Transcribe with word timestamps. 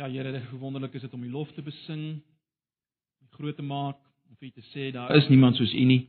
Ja, 0.00 0.08
Here, 0.08 0.42
hoe 0.50 0.58
wonderlik 0.58 0.94
is 0.94 1.00
dit 1.00 1.12
om 1.12 1.22
U 1.22 1.30
lof 1.30 1.50
te 1.52 1.62
besing, 1.62 2.22
U 3.20 3.26
groot 3.36 3.56
te 3.56 3.62
maak, 3.62 3.98
om 4.30 4.36
vir 4.38 4.48
U 4.48 4.50
te 4.56 4.62
sê 4.70 4.86
daar 4.96 5.12
is 5.12 5.28
niemand 5.28 5.58
soos 5.60 5.74
U 5.76 5.82
nie. 5.84 6.06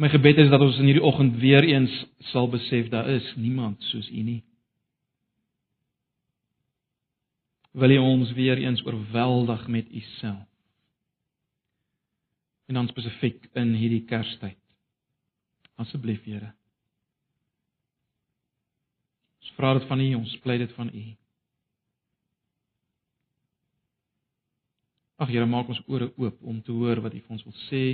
My 0.00 0.08
gebed 0.08 0.40
is 0.40 0.48
dat 0.48 0.64
ons 0.64 0.78
in 0.80 0.88
hierdie 0.88 1.04
oggend 1.04 1.36
weer 1.42 1.66
eens 1.68 1.92
sal 2.30 2.48
besef 2.48 2.88
daar 2.88 3.10
is 3.12 3.26
niemand 3.36 3.84
soos 3.90 4.08
U 4.08 4.24
nie. 4.30 4.38
Wil 7.76 7.98
U 7.98 8.00
ons 8.14 8.32
weer 8.32 8.64
eens 8.64 8.80
oorweldig 8.86 9.68
met 9.68 9.92
U 9.92 10.00
self. 10.16 10.48
En 12.72 12.80
dan 12.80 12.88
spesifiek 12.88 13.44
in 13.60 13.76
hierdie 13.76 14.06
Kerstyd. 14.08 14.56
Asseblief, 15.76 16.24
Here. 16.24 16.54
Ons 19.44 19.56
vra 19.60 19.76
dit 19.76 19.88
van 19.92 20.00
U, 20.00 20.12
ons 20.24 20.38
pleit 20.48 20.64
dit 20.64 20.78
van 20.80 20.94
U. 20.96 21.08
Ag 25.18 25.32
Here, 25.34 25.46
maak 25.50 25.68
ons 25.68 25.80
ore 25.90 26.12
oop 26.14 26.42
om 26.46 26.62
te 26.62 26.72
hoor 26.72 27.02
wat 27.02 27.14
U 27.14 27.20
vir 27.20 27.34
ons 27.34 27.44
wil 27.46 27.56
sê. 27.66 27.84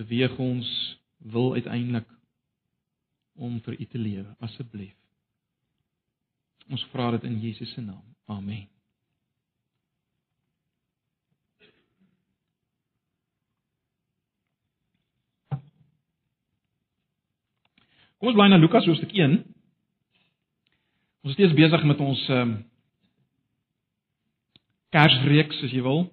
Beweeg 0.00 0.38
ons 0.40 0.68
wil 1.34 1.52
uiteindelik 1.58 2.08
om 3.36 3.58
vir 3.66 3.76
U 3.76 3.86
te 3.92 4.00
lewe, 4.00 4.30
asseblief. 4.40 4.96
Ons 6.72 6.86
vra 6.92 7.10
dit 7.12 7.28
in 7.28 7.36
Jesus 7.42 7.74
se 7.76 7.84
naam. 7.84 8.04
Amen. 8.32 8.64
Kom 18.24 18.30
ons 18.32 18.38
bly 18.38 18.46
na 18.48 18.56
Lukas 18.56 18.86
hoofstuk 18.88 19.12
1. 19.12 19.42
Ons 21.24 21.34
is 21.34 21.36
steeds 21.36 21.58
besig 21.58 21.84
met 21.84 22.00
ons 22.00 22.30
ehm 22.30 22.54
um, 22.54 22.62
Kersreeks 24.94 25.58
as 25.66 25.72
jy 25.74 25.82
wil. 25.82 26.04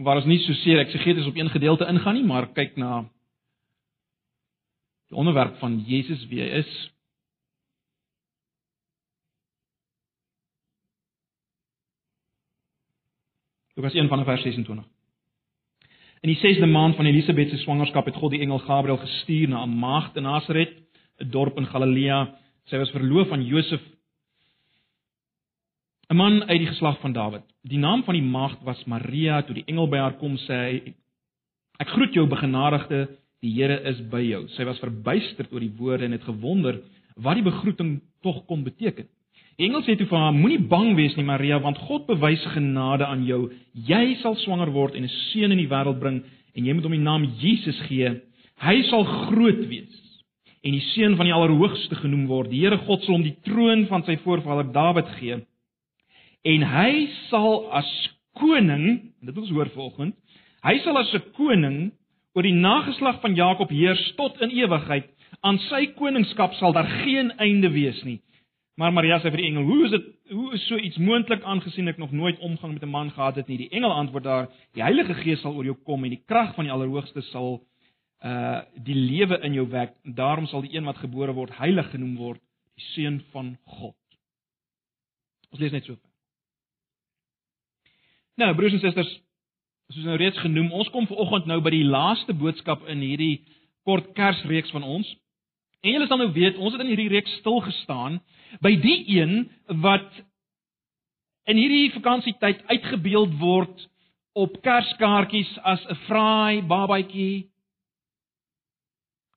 Waar 0.00 0.22
ons 0.22 0.28
nie 0.30 0.38
so 0.46 0.56
seer 0.62 0.80
eksegeties 0.80 1.28
op 1.28 1.36
een 1.36 1.50
gedeelte 1.52 1.88
ingaan 1.92 2.16
nie, 2.16 2.24
maar 2.24 2.48
kyk 2.56 2.78
na 2.80 3.02
die 5.10 5.18
onderwerp 5.20 5.58
van 5.60 5.76
Jesus 5.84 6.22
wie 6.30 6.40
hy 6.40 6.62
is. 6.62 6.70
Lukas 13.76 13.98
1 13.98 14.08
vanaf 14.08 14.28
vers 14.30 14.48
26. 14.48 14.88
In 16.20 16.32
die 16.32 16.40
6de 16.40 16.68
maand 16.68 16.96
van 16.96 17.08
Elisabet 17.08 17.52
se 17.52 17.60
swangerskap 17.60 18.08
het 18.08 18.16
God 18.16 18.32
die 18.32 18.40
engel 18.44 18.60
Gabriël 18.64 19.00
gestuur 19.04 19.48
na 19.48 19.64
'n 19.64 19.78
maagd 19.84 20.16
in 20.16 20.22
Nasaret, 20.22 20.72
'n 21.20 21.30
dorp 21.30 21.56
in 21.58 21.66
Galilea. 21.66 22.36
Sy 22.64 22.76
was 22.76 22.90
verloof 22.90 23.32
aan 23.32 23.44
Josef 23.44 23.80
'n 26.10 26.16
man 26.16 26.44
uit 26.44 26.58
die 26.58 26.66
geslag 26.66 26.98
van 27.00 27.12
Dawid. 27.12 27.42
Die 27.62 27.78
naam 27.78 28.02
van 28.02 28.14
die 28.14 28.22
maagd 28.22 28.62
was 28.66 28.84
Maria. 28.84 29.42
Toe 29.42 29.54
die 29.54 29.66
engel 29.70 29.86
by 29.88 29.98
haar 30.02 30.16
kom 30.18 30.34
sê 30.42 30.56
hy: 30.58 30.94
"Ek 31.78 31.88
groet 31.88 32.14
jou, 32.14 32.26
begenadigde, 32.26 33.08
die 33.40 33.52
Here 33.54 33.80
is 33.86 34.00
by 34.10 34.20
jou." 34.20 34.48
Sy 34.48 34.64
was 34.64 34.78
verbuisterd 34.78 35.52
oor 35.52 35.60
die 35.60 35.76
woorde 35.78 36.04
en 36.04 36.12
het 36.12 36.24
gewonder 36.26 36.80
wat 37.14 37.34
die 37.34 37.46
begroeting 37.46 38.00
tog 38.22 38.44
kon 38.46 38.64
beteken. 38.64 39.06
Die 39.56 39.68
engel 39.68 39.82
sê 39.82 39.96
toe 39.96 40.06
vir 40.06 40.18
haar: 40.18 40.32
"Moenie 40.32 40.58
bang 40.58 40.96
wees 40.96 41.14
nie, 41.16 41.24
Maria, 41.24 41.60
want 41.60 41.78
God 41.78 42.06
bewys 42.06 42.44
genade 42.44 43.06
aan 43.06 43.24
jou. 43.24 43.52
Jy 43.74 44.16
sal 44.20 44.34
swanger 44.34 44.72
word 44.72 44.94
en 44.94 45.04
'n 45.04 45.08
seun 45.08 45.52
in 45.52 45.58
die 45.58 45.68
wêreld 45.68 46.00
bring 46.00 46.24
en 46.56 46.64
jy 46.64 46.72
moet 46.72 46.84
hom 46.84 46.92
die 46.92 46.98
naam 46.98 47.24
Jesus 47.38 47.78
gee. 47.86 48.20
Hy 48.58 48.82
sal 48.82 49.04
groot 49.04 49.68
wees." 49.68 49.94
En 50.64 50.72
die 50.72 50.80
seun 50.94 51.16
van 51.16 51.26
die 51.26 51.32
Allerhoogste 51.32 51.94
genoem 51.94 52.26
word. 52.26 52.50
Die 52.50 52.60
Here 52.60 52.78
God 52.78 53.00
sal 53.02 53.14
hom 53.14 53.22
die 53.22 53.36
troon 53.44 53.86
van 53.86 54.02
sy 54.02 54.16
voorvader 54.16 54.72
Dawid 54.72 55.06
gee 55.20 55.46
en 56.42 56.62
hy 56.62 56.92
sal 57.28 57.66
as 57.76 57.90
koning, 58.40 59.12
dit 59.20 59.38
ons 59.38 59.50
hoor 59.50 59.68
vanoggend, 59.74 60.16
hy 60.64 60.78
sal 60.84 60.98
as 60.98 61.12
'n 61.14 61.32
koning 61.36 61.92
oor 62.34 62.42
die 62.42 62.54
nageslag 62.54 63.20
van 63.20 63.34
Jakob 63.34 63.70
heers 63.70 64.12
tot 64.16 64.40
in 64.40 64.50
ewigheid. 64.50 65.08
Aan 65.42 65.58
sy 65.58 65.86
koningskap 65.98 66.54
sal 66.54 66.72
daar 66.72 66.88
geen 67.04 67.32
einde 67.38 67.70
wees 67.70 68.02
nie. 68.04 68.20
Maar 68.76 68.92
Maria 68.92 69.18
sê 69.20 69.30
vir 69.30 69.42
die 69.42 69.48
engel: 69.50 69.64
"Hoe 69.64 69.84
is 69.84 69.90
dit 69.90 70.04
hoe 70.30 70.54
is 70.54 70.66
so 70.68 70.76
iets 70.76 70.96
moontlik 70.96 71.42
aangesien 71.42 71.88
ek 71.88 71.98
nog 71.98 72.12
nooit 72.12 72.38
omgang 72.38 72.72
met 72.72 72.82
'n 72.82 72.88
man 72.88 73.10
gehad 73.10 73.36
het 73.36 73.48
nie?" 73.48 73.56
Die 73.56 73.70
engel 73.70 73.92
antwoord 73.92 74.24
daar: 74.24 74.48
"Die 74.74 74.82
Heilige 74.82 75.14
Gees 75.14 75.40
sal 75.40 75.54
oor 75.54 75.64
jou 75.64 75.76
kom 75.84 76.04
en 76.04 76.10
die 76.10 76.22
krag 76.26 76.54
van 76.54 76.64
die 76.64 76.72
Allerhoogste 76.72 77.20
sal 77.20 77.60
uh 78.24 78.60
die 78.76 78.94
lewe 78.94 79.40
in 79.42 79.52
jou 79.52 79.68
wek. 79.68 79.92
Daarom 80.04 80.46
sal 80.46 80.60
die 80.60 80.76
een 80.76 80.84
wat 80.84 80.96
gebore 80.96 81.32
word 81.32 81.58
heilig 81.58 81.90
genoem 81.90 82.16
word, 82.16 82.40
die 82.76 82.84
seun 82.84 83.22
van 83.32 83.56
God." 83.64 83.96
Ons 85.50 85.60
lees 85.60 85.72
net 85.72 85.84
so. 85.84 85.96
Nou, 88.38 88.54
broers 88.54 88.72
en 88.72 88.82
susters, 88.82 89.10
soos 89.90 90.04
nou 90.04 90.16
reeds 90.16 90.38
genoem, 90.38 90.70
ons 90.72 90.88
kom 90.94 91.06
vanoggend 91.06 91.46
nou 91.50 91.60
by 91.64 91.72
die 91.74 91.86
laaste 91.86 92.34
boodskap 92.36 92.86
in 92.88 93.02
hierdie 93.02 93.42
kort 93.88 94.12
Kersreeks 94.14 94.70
van 94.70 94.86
ons. 94.86 95.08
En 95.80 95.94
julle 95.94 96.06
sal 96.06 96.20
nou 96.20 96.30
weet, 96.32 96.58
ons 96.60 96.74
het 96.74 96.82
in 96.84 96.92
hierdie 96.92 97.10
reeks 97.10 97.32
stil 97.40 97.60
gestaan 97.64 98.20
by 98.60 98.74
die 98.82 98.98
een 99.16 99.48
wat 99.82 100.08
in 101.50 101.58
hierdie 101.58 101.90
vakansietyd 101.94 102.62
uitgebeeld 102.68 103.38
word 103.40 103.86
op 104.38 104.60
Kerskaartjies 104.62 105.50
as 105.66 105.82
'n 105.86 105.98
fraai 106.06 106.62
babatjie. 106.62 107.48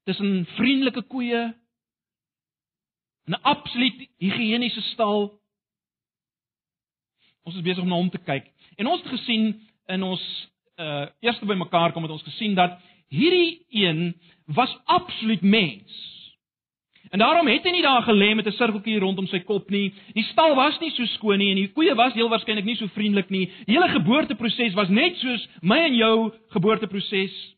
Dis 0.06 0.20
'n 0.20 0.46
vriendelike 0.58 1.02
koeie. 1.08 1.54
'n 3.28 3.34
Absoluut 3.42 4.10
higiëniese 4.20 4.82
stal. 4.94 5.40
Ons 7.44 7.56
is 7.56 7.66
besig 7.66 7.84
om 7.84 7.90
na 7.92 8.00
hom 8.00 8.10
te 8.10 8.22
kyk. 8.24 8.48
En 8.80 8.88
ons 8.88 9.02
het 9.04 9.12
gesien 9.12 9.54
in 9.92 10.04
ons 10.04 10.24
uh 10.82 11.06
eerste 11.22 11.46
bymekaar 11.46 11.92
kom 11.94 12.06
het 12.08 12.12
ons 12.12 12.26
gesien 12.26 12.56
dat 12.58 12.80
hierdie 13.14 13.62
een 13.70 14.16
was 14.46 14.72
absoluut 14.86 15.42
mens. 15.42 16.00
En 17.14 17.20
daarom 17.20 17.48
het 17.48 17.66
hy 17.68 17.76
nie 17.76 17.84
daar 17.86 18.02
gelê 18.08 18.32
met 18.36 18.48
'n 18.48 18.58
sirkeltjie 18.58 19.00
rondom 19.00 19.28
sy 19.28 19.40
kop 19.40 19.70
nie. 19.70 19.94
Die 20.14 20.24
stal 20.32 20.56
was 20.56 20.80
nie 20.80 20.92
so 20.92 21.06
skoon 21.06 21.38
nie 21.38 21.50
en 21.52 21.56
die 21.56 21.72
koeie 21.72 21.96
was 21.96 22.14
heel 22.14 22.30
waarskynlik 22.30 22.66
nie 22.66 22.76
so 22.76 22.88
vriendelik 22.88 23.30
nie. 23.30 23.52
Die 23.66 23.76
hele 23.76 23.90
geboorteproses 23.90 24.74
was 24.74 24.90
net 24.90 25.18
soos 25.18 25.48
my 25.62 25.78
en 25.78 25.96
jou 25.96 26.32
geboorteproses. 26.50 27.56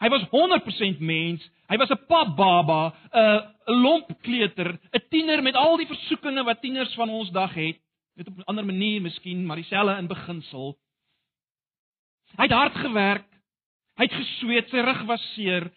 Hy 0.00 0.08
was 0.08 0.22
100% 0.30 1.00
mens. 1.00 1.50
Hy 1.68 1.76
was 1.76 1.90
'n 1.90 2.06
papbaba, 2.06 2.94
'n 3.12 3.72
lomp 3.82 4.06
kleuter, 4.22 4.78
'n 4.92 5.02
tiener 5.10 5.42
met 5.42 5.54
al 5.54 5.76
die 5.76 5.86
versoekinge 5.86 6.44
wat 6.44 6.60
tieners 6.60 6.94
van 6.94 7.10
ons 7.10 7.30
dag 7.30 7.54
het 7.54 7.76
net 8.14 8.28
op 8.28 8.36
'n 8.36 8.48
ander 8.50 8.64
manier 8.64 9.00
miskien, 9.00 9.46
maar 9.46 9.56
dieselfde 9.56 9.96
in 9.96 10.06
beginsel. 10.06 10.78
Hy 12.36 12.42
het 12.42 12.50
hard 12.50 12.74
gewerk. 12.74 13.28
Hy 13.94 14.04
het 14.04 14.12
gesweet, 14.12 14.68
sy 14.68 14.80
rug 14.80 15.02
was 15.04 15.32
seer. 15.34 15.72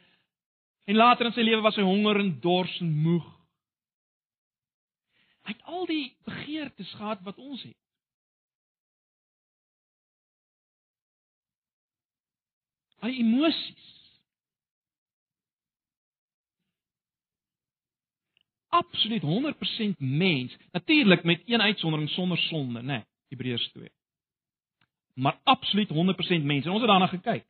En 0.85 0.95
later 0.95 1.25
in 1.25 1.33
sy 1.33 1.41
lewe 1.41 1.61
was 1.61 1.75
hy 1.75 1.83
honger 1.83 2.19
en 2.19 2.39
dors 2.39 2.79
en 2.79 2.91
moeg. 3.01 3.25
Hy 5.45 5.51
het 5.51 5.63
al 5.63 5.85
die 5.85 6.17
begeertes 6.25 6.93
gehad 6.93 7.21
wat 7.21 7.37
ons 7.37 7.63
het. 7.63 7.77
Al 12.99 13.09
die 13.13 13.19
emosies. 13.19 13.94
Absoluut 18.75 19.21
100% 19.21 19.97
mens, 19.97 20.57
natuurlik 20.71 21.23
met 21.23 21.41
een 21.45 21.61
uitsondering 21.61 22.09
sonder 22.09 22.37
sonde, 22.37 22.79
né? 22.79 22.85
Nee, 22.85 23.03
Hebreërs 23.27 23.67
2. 23.71 23.91
Maar 25.13 25.39
absoluut 25.43 25.89
100% 25.89 25.93
mens 26.43 26.65
en 26.65 26.71
ons 26.71 26.81
het 26.81 26.89
daarna 26.89 27.07
gekyk. 27.07 27.45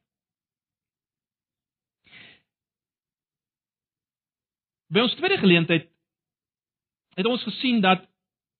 By 4.88 5.00
ons 5.00 5.16
tweede 5.16 5.38
geleentheid 5.38 5.90
het 7.16 7.26
ons 7.26 7.44
gesien 7.44 7.82
dat 7.82 8.06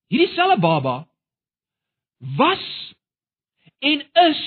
hierdie 0.08 0.34
selfe 0.34 0.60
baba 0.60 1.08
was 2.18 2.94
en 3.80 4.02
is 4.14 4.42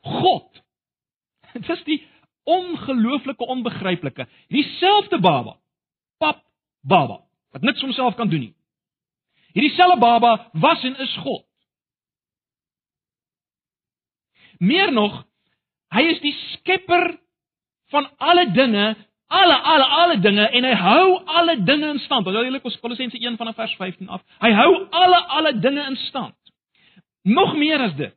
God. 0.00 0.62
Dit 1.52 1.68
is 1.68 1.84
die 1.84 2.00
ongelooflike 2.44 3.46
onbegryplike. 3.46 4.28
Dieselfde 4.48 5.20
baba. 5.20 5.58
Pap 6.18 6.44
baba 6.80 7.25
wat 7.56 7.64
niks 7.64 7.80
homself 7.80 8.14
kan 8.14 8.28
doen 8.28 8.40
nie. 8.40 8.54
Hierdie 9.56 9.72
selfe 9.72 9.96
baba 9.98 10.50
was 10.52 10.82
en 10.84 10.96
is 11.00 11.14
God. 11.24 11.44
Meer 14.58 14.92
nog, 14.92 15.22
hy 15.96 16.02
is 16.12 16.20
die 16.20 16.34
skepper 16.52 17.14
van 17.92 18.10
alle 18.20 18.50
dinge, 18.52 18.84
alle 19.32 19.56
alle 19.56 19.88
alle 20.02 20.18
dinge 20.20 20.44
en 20.52 20.68
hy 20.68 20.74
hou 20.76 21.08
alle 21.38 21.56
dinge 21.64 21.94
in 21.94 22.02
stand. 22.04 22.28
Onthou 22.28 22.44
julle 22.44 22.60
Kolossense 22.60 23.16
1 23.16 23.40
vanaf 23.40 23.56
vers 23.56 23.74
15 23.80 24.12
af. 24.12 24.24
Hy 24.44 24.52
hou 24.52 24.70
alle 24.90 25.20
alle 25.38 25.56
dinge 25.60 25.88
in 25.88 25.96
stand. 26.04 26.36
Nog 27.24 27.56
meer 27.56 27.80
as 27.88 27.96
dit. 27.96 28.16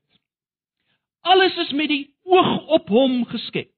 Alles 1.24 1.56
is 1.64 1.72
met 1.72 1.88
die 1.92 2.04
oog 2.28 2.68
op 2.76 2.92
hom 2.92 3.22
geskep. 3.32 3.72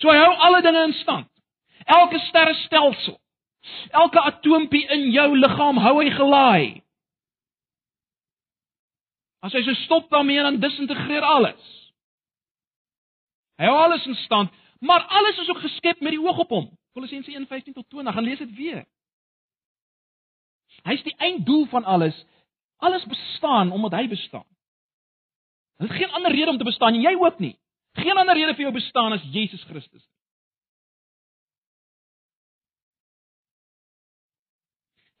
So 0.00 0.08
hy 0.08 0.16
hou 0.16 0.32
alle 0.48 0.64
dinge 0.64 0.88
in 0.88 0.96
stand. 1.04 1.28
Elke 1.84 2.18
sterrestelsel 2.30 3.20
Elke 3.90 4.20
atoompie 4.20 4.86
in 4.94 5.10
jou 5.14 5.28
liggaam 5.38 5.78
hou 5.78 5.98
hy 6.00 6.10
gelaai. 6.10 6.82
As 9.42 9.54
hy 9.54 9.62
se 9.66 9.74
stop 9.84 10.10
daarmee 10.10 10.42
dan 10.42 10.60
disintegreer 10.62 11.22
alles. 11.26 11.70
Hy 13.58 13.68
hou 13.70 13.78
alles 13.78 14.06
in 14.06 14.18
stand, 14.24 14.50
maar 14.80 15.06
alles 15.06 15.38
is 15.38 15.50
ook 15.50 15.62
geskep 15.62 16.00
met 16.00 16.14
die 16.14 16.22
oog 16.22 16.38
op 16.44 16.54
hom. 16.54 16.70
Kolossense 16.92 17.30
1:15 17.30 17.72
tot 17.72 17.88
20, 17.88 18.14
gaan 18.14 18.24
lees 18.24 18.38
dit 18.38 18.54
weer. 18.54 18.84
Hy 20.82 20.92
is 20.92 21.04
die 21.06 21.16
einddoel 21.16 21.66
van 21.70 21.84
alles. 21.84 22.16
Alles 22.82 23.04
bestaan 23.06 23.70
omdat 23.70 23.92
hy 23.92 24.08
bestaan. 24.08 24.46
Dit 25.78 25.90
is 25.90 25.96
geen 25.96 26.10
ander 26.10 26.32
rede 26.32 26.50
om 26.50 26.58
te 26.58 26.64
bestaan 26.64 26.94
en 26.94 27.04
jy 27.04 27.14
ook 27.14 27.38
nie. 27.38 27.58
Geen 27.92 28.16
ander 28.16 28.34
rede 28.34 28.54
vir 28.54 28.66
jou 28.66 28.72
bestaan 28.72 29.12
as 29.12 29.24
Jesus 29.34 29.62
Christus. 29.68 30.02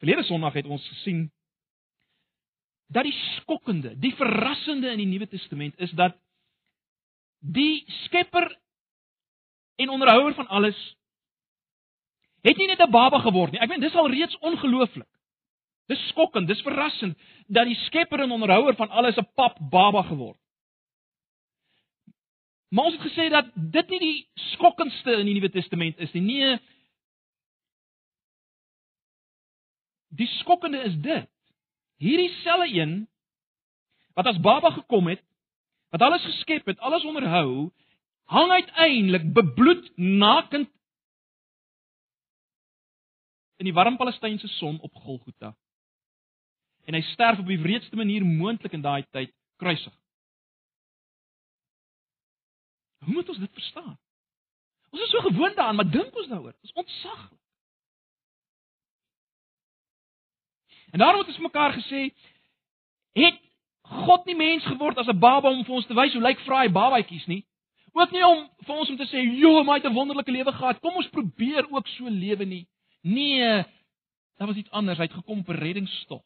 Verlede 0.02 0.24
Sondag 0.26 0.52
het 0.52 0.66
ons 0.66 0.88
gesien 0.88 1.28
dat 2.90 3.06
die 3.06 3.14
skokkende, 3.14 3.94
die 4.02 4.14
verrassende 4.18 4.90
in 4.90 4.98
die 4.98 5.06
Nuwe 5.06 5.28
Testament 5.30 5.78
is 5.78 5.92
dat 5.94 6.16
die 7.38 7.84
Skepper 8.02 8.48
en 9.78 9.92
onderhouer 9.94 10.34
van 10.34 10.48
alles 10.50 10.80
het 12.42 12.58
nie 12.58 12.66
net 12.66 12.82
'n 12.82 12.90
baba 12.90 13.18
geword 13.22 13.52
nie. 13.52 13.60
Ek 13.60 13.68
meen 13.68 13.80
dis 13.80 13.94
al 13.94 14.10
reeds 14.10 14.38
ongelooflik. 14.38 15.06
Dis 15.86 16.08
skokkend, 16.08 16.48
dis 16.48 16.62
verrassend 16.62 17.18
dat 17.46 17.66
die 17.66 17.78
Skepper 17.86 18.20
en 18.20 18.30
onderhouer 18.30 18.74
van 18.74 18.90
alles 18.90 19.16
'n 19.16 19.28
pap 19.34 19.58
baba 19.70 20.02
geword. 20.02 20.38
Maar 22.68 22.84
ons 22.84 22.96
het 22.98 23.12
gesê 23.12 23.30
dat 23.30 23.46
dit 23.54 23.88
nie 23.88 23.98
die 23.98 24.28
skokkendste 24.34 25.12
in 25.12 25.26
die 25.26 25.34
Nuwe 25.34 25.50
Testament 25.50 25.98
is 25.98 26.12
nie. 26.12 26.20
Nee. 26.22 26.58
Die 30.16 30.28
skokkende 30.40 30.82
is 30.88 30.96
dit. 31.00 31.30
Hierdie 32.02 32.30
selfe 32.42 32.68
een 32.68 32.94
wat 34.12 34.28
as 34.28 34.40
baba 34.44 34.70
gekom 34.74 35.08
het, 35.08 35.22
wat 35.92 36.02
alles 36.04 36.24
geskep 36.24 36.66
het, 36.68 36.78
alles 36.78 37.04
onderhou, 37.08 37.70
hang 38.28 38.50
uiteindelik 38.50 39.24
bebloed 39.32 39.88
nakend 39.96 40.68
in 43.56 43.68
die 43.68 43.74
warm 43.76 43.96
Palestynse 43.96 44.48
son 44.58 44.80
op 44.80 44.94
Golgotha. 44.94 45.54
En 46.84 46.96
hy 46.98 47.02
sterf 47.12 47.38
op 47.38 47.46
die 47.46 47.60
wreedste 47.62 47.96
manier 47.96 48.24
moontlik 48.26 48.72
in 48.74 48.82
daai 48.82 49.04
tyd, 49.14 49.30
kruisig. 49.56 49.94
Hoe 53.06 53.14
moet 53.14 53.28
ons 53.28 53.38
dit 53.38 53.52
verstaan? 53.52 53.94
Ons 54.90 55.02
is 55.02 55.10
so 55.14 55.22
gewoond 55.24 55.56
daaraan, 55.56 55.78
maar 55.78 55.90
dink 55.90 56.16
ons 56.16 56.28
daaroor. 56.28 56.52
Dit 56.52 56.70
is 56.70 56.80
ontsaglik. 56.82 57.41
En 60.92 61.00
daarom 61.00 61.20
het 61.20 61.28
ons 61.32 61.38
mekaar 61.38 61.72
gesê, 61.72 62.10
het 63.16 63.38
God 63.82 64.24
nie 64.28 64.36
mens 64.36 64.64
geword 64.64 64.98
as 64.98 65.08
'n 65.08 65.18
baba 65.18 65.48
om 65.50 65.64
vir 65.64 65.74
ons 65.74 65.86
te 65.86 65.94
wys 65.94 66.12
hoe 66.12 66.22
lyk 66.22 66.40
vraai 66.40 66.68
babatjies 66.68 67.26
nie? 67.26 67.44
Ook 67.92 68.10
nie 68.10 68.24
om 68.26 68.48
vir 68.64 68.76
ons 68.76 68.90
om 68.90 68.96
te 68.96 69.08
sê, 69.08 69.20
"Jo, 69.40 69.62
my 69.64 69.74
het 69.74 69.84
'n 69.84 69.94
wonderlike 69.94 70.30
lewe 70.30 70.52
gehad. 70.52 70.80
Kom 70.80 70.96
ons 70.96 71.08
probeer 71.08 71.70
ook 71.70 71.86
so 71.86 72.08
lewe 72.08 72.44
nie." 72.44 72.66
Nee, 73.02 73.64
daar 74.36 74.46
was 74.46 74.56
iets 74.56 74.70
anders. 74.70 74.98
Hy 74.98 75.04
het 75.04 75.12
gekom 75.12 75.44
reddingstog. 75.46 76.22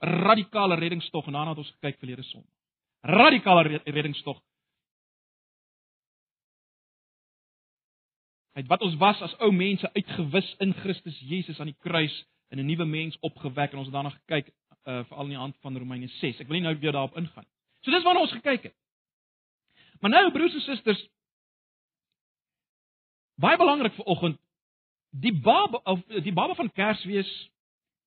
'n 0.00 0.06
Radikale 0.06 0.74
reddingstog 0.74 1.26
en 1.26 1.32
daarna 1.32 1.48
het 1.48 1.58
ons 1.58 1.70
gekyk 1.70 1.98
verlede 1.98 2.22
Sondag. 2.22 2.50
Radikale 3.02 3.80
reddingstog 3.84 4.40
Hy 8.54 8.62
het 8.62 8.70
wat 8.70 8.84
ons 8.86 8.94
was 9.02 9.18
as 9.26 9.34
ou 9.42 9.50
mense 9.50 9.88
uitgewis 9.96 10.46
in 10.62 10.74
Christus 10.78 11.16
Jesus 11.26 11.58
aan 11.58 11.72
die 11.72 11.80
kruis 11.82 12.14
in 12.54 12.62
'n 12.62 12.66
nuwe 12.66 12.84
mens 12.84 13.18
opgewek 13.20 13.72
en 13.72 13.78
ons 13.78 13.86
het 13.86 13.94
daarna 13.94 14.10
gekyk 14.10 14.52
uh 14.84 15.04
veral 15.08 15.24
in 15.24 15.34
die 15.34 15.38
hand 15.38 15.56
van 15.60 15.76
Romeine 15.76 16.08
6. 16.08 16.40
Ek 16.40 16.46
wil 16.46 16.60
nie 16.60 16.66
nou 16.66 16.78
weer 16.78 16.92
daarop 16.92 17.16
ingaan. 17.16 17.46
So 17.80 17.90
dis 17.90 18.02
waarna 18.02 18.20
ons 18.20 18.32
gekyk 18.32 18.62
het. 18.62 18.74
Maar 20.00 20.10
nou 20.10 20.30
broers 20.32 20.54
en 20.54 20.60
susters 20.60 21.08
baie 23.34 23.56
belangrik 23.56 23.94
vir 23.96 24.04
oggend 24.06 24.38
die 25.10 25.32
baba 25.32 25.80
of 25.84 26.02
die 26.22 26.32
baba 26.32 26.54
van 26.54 26.70
Kersfees 26.72 27.30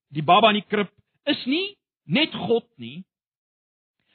die 0.07 0.23
baba 0.23 0.51
in 0.53 0.61
die 0.61 0.67
krib 0.69 0.91
is 1.27 1.45
nie 1.45 1.75
net 2.07 2.31
God 2.31 2.67
nie. 2.79 3.03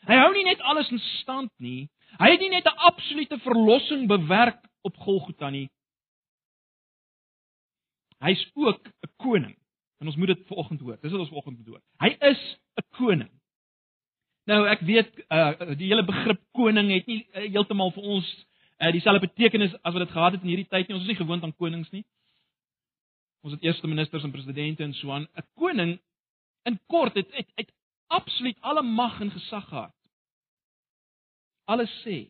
Hy 0.08 0.16
hou 0.16 0.30
nie 0.32 0.46
net 0.46 0.60
alles 0.64 0.88
in 0.90 1.00
stand 1.20 1.52
nie. 1.60 1.90
Hy 2.18 2.30
het 2.32 2.40
nie 2.40 2.50
net 2.50 2.66
'n 2.66 2.84
absolute 2.88 3.38
verlossing 3.38 4.08
bewerk 4.08 4.60
op 4.82 4.96
Golgotha 4.96 5.50
nie. 5.50 5.68
Hy's 8.20 8.50
ook 8.54 8.88
'n 8.88 9.10
koning. 9.16 9.56
En 10.02 10.08
ons 10.10 10.16
moet 10.16 10.26
dit 10.26 10.46
vanoggend 10.46 10.80
hoor. 10.80 10.98
Dis 11.00 11.10
wat 11.10 11.20
ons 11.20 11.28
vanoggend 11.28 11.56
moet 11.56 11.66
hoor. 11.66 11.82
Hy 12.02 12.08
is 12.30 12.40
'n 12.74 12.86
koning. 12.98 13.30
Nou 14.50 14.66
ek 14.66 14.80
weet 14.80 15.18
uh 15.30 15.76
die 15.78 15.86
hele 15.86 16.04
begrip 16.04 16.40
koning 16.50 16.90
het 16.90 17.06
nie 17.06 17.20
uh, 17.22 17.46
heeltemal 17.54 17.92
vir 17.94 18.02
ons 18.02 18.30
uh 18.82 18.90
dieselfde 18.90 19.28
betekenis 19.28 19.76
as 19.82 19.94
wat 19.94 20.02
dit 20.02 20.10
gehad 20.10 20.32
het 20.32 20.42
in 20.42 20.48
hierdie 20.48 20.66
tyd 20.66 20.88
nie. 20.88 20.96
Ons 20.96 21.06
is 21.06 21.12
nie 21.12 21.20
gewoond 21.20 21.42
aan 21.42 21.54
konings 21.54 21.90
nie. 21.90 22.02
Ons 23.46 23.54
het 23.54 23.62
eerste 23.62 23.86
ministers 23.86 24.24
en 24.26 24.34
presidente 24.34 24.82
en 24.82 24.94
so 24.94 25.10
aan. 25.10 25.28
'n 25.36 25.46
Koning 25.54 26.00
in 26.62 26.80
kort 26.86 27.14
het 27.14 27.30
het, 27.34 27.52
het 27.54 27.72
absoluut 28.06 28.58
alle 28.60 28.82
mag 28.82 29.20
en 29.20 29.30
gesag 29.30 29.68
gehad. 29.68 29.94
Alles 31.64 31.94
sê. 32.02 32.26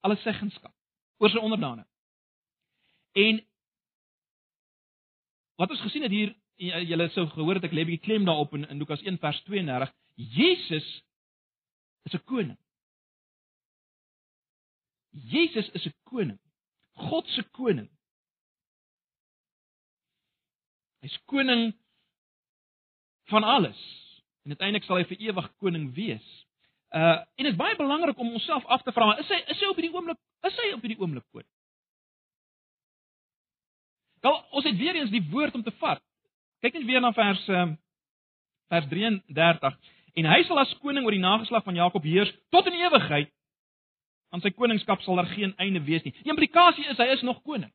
Alles 0.00 0.22
seggenskap 0.22 0.74
oor 1.18 1.30
sy 1.30 1.38
onderdane. 1.38 1.86
En 3.12 3.46
wat 5.56 5.70
ons 5.70 5.80
gesien 5.80 6.02
het 6.02 6.12
hier, 6.12 6.34
julle 6.56 7.08
sou 7.12 7.26
gehoor 7.32 7.58
het 7.58 7.64
ek 7.68 7.72
lê 7.72 7.84
'n 7.84 7.90
bietjie 7.90 8.06
klem 8.06 8.24
daarop 8.24 8.54
in, 8.54 8.68
in 8.68 8.78
Lukas 8.78 9.02
1 9.02 9.18
vers 9.18 9.42
32, 9.44 9.92
Jesus 10.16 11.02
is 12.04 12.14
'n 12.14 12.24
koning. 12.24 12.58
Jesus 15.10 15.68
is 15.70 15.86
'n 15.86 15.94
koning. 16.04 16.38
God 16.92 17.28
se 17.28 17.42
koning. 17.42 17.90
Hy's 21.00 21.18
koning 21.24 21.74
van 23.24 23.42
alles. 23.44 23.80
En 24.42 24.50
uiteindelik 24.50 24.86
sal 24.86 24.96
hy 24.96 25.04
vir 25.04 25.20
ewig 25.28 25.56
koning 25.56 25.94
wees. 25.94 26.46
Uh 26.94 27.18
en 27.36 27.44
dit 27.44 27.52
is 27.52 27.58
baie 27.58 27.76
belangrik 27.76 28.18
om 28.18 28.32
onsself 28.32 28.64
af 28.64 28.82
te 28.82 28.92
vra, 28.92 29.18
is 29.18 29.28
hy 29.28 29.40
is 29.52 29.60
hy 29.60 29.66
op 29.66 29.76
hierdie 29.76 29.94
oomblik 29.94 30.18
is 30.46 30.56
hy 30.62 30.72
op 30.72 30.80
hierdie 30.80 31.00
oomblik 31.00 31.26
koning? 31.30 31.55
Nou, 34.26 34.34
ons 34.58 34.64
het 34.66 34.76
weer 34.76 34.96
eens 34.98 35.12
die 35.14 35.22
woord 35.30 35.54
om 35.54 35.62
te 35.62 35.70
vat. 35.78 36.02
Kyk 36.64 36.80
net 36.80 36.88
weer 36.88 37.02
na 37.04 37.12
vers 37.14 37.48
uh 37.48 37.66
vers 38.66 38.86
33 38.90 39.74
en 40.18 40.26
hy 40.26 40.38
sal 40.48 40.58
as 40.58 40.72
koning 40.82 41.04
oor 41.06 41.14
die 41.14 41.22
nageslag 41.22 41.62
van 41.62 41.76
Jakob 41.78 42.02
heers 42.02 42.32
tot 42.50 42.66
in 42.66 42.80
ewigheid. 42.80 43.28
Aan 44.34 44.42
sy 44.42 44.50
koningskap 44.50 45.04
sal 45.04 45.20
daar 45.20 45.28
geen 45.30 45.52
einde 45.62 45.84
wees 45.86 46.02
nie. 46.02 46.10
Die 46.24 46.32
implikasie 46.32 46.88
is 46.90 46.98
hy 46.98 47.06
is 47.14 47.22
nog 47.22 47.38
koning 47.46 47.70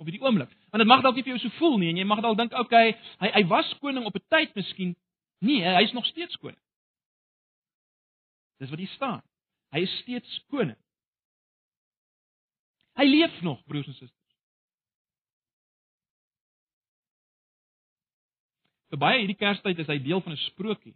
op 0.00 0.08
hierdie 0.08 0.22
oomblik. 0.24 0.48
Want 0.72 0.80
dit 0.80 0.88
mag 0.88 1.02
dalk 1.04 1.18
nie 1.18 1.26
vir 1.26 1.34
jou 1.34 1.42
so 1.42 1.58
voel 1.58 1.76
nie 1.82 1.90
en 1.92 2.00
jy 2.00 2.06
mag 2.08 2.22
dalk 2.24 2.38
dink, 2.40 2.56
okay, 2.56 2.94
hy 3.20 3.32
hy 3.34 3.44
was 3.52 3.74
koning 3.84 4.08
op 4.08 4.16
'n 4.16 4.24
tyd 4.32 4.56
miskien. 4.56 4.96
Nee, 5.44 5.60
hy 5.60 5.84
is 5.84 5.92
nog 5.92 6.06
steeds 6.06 6.40
koning. 6.40 6.62
Dis 8.58 8.70
wat 8.70 8.78
hier 8.78 8.94
staan. 8.96 9.20
Hy 9.76 9.84
is 9.84 9.98
steeds 10.00 10.40
koning. 10.48 10.80
Hy 12.96 13.04
leef 13.04 13.42
nog, 13.42 13.60
broers 13.66 13.86
en 13.86 13.94
susters. 14.00 14.21
Vir 18.92 19.00
baie 19.00 19.22
hierdie 19.22 19.38
Kerstyd 19.40 19.78
is 19.80 19.88
hy 19.88 19.96
deel 20.04 20.20
van 20.20 20.34
'n 20.34 20.44
sprokie. 20.52 20.94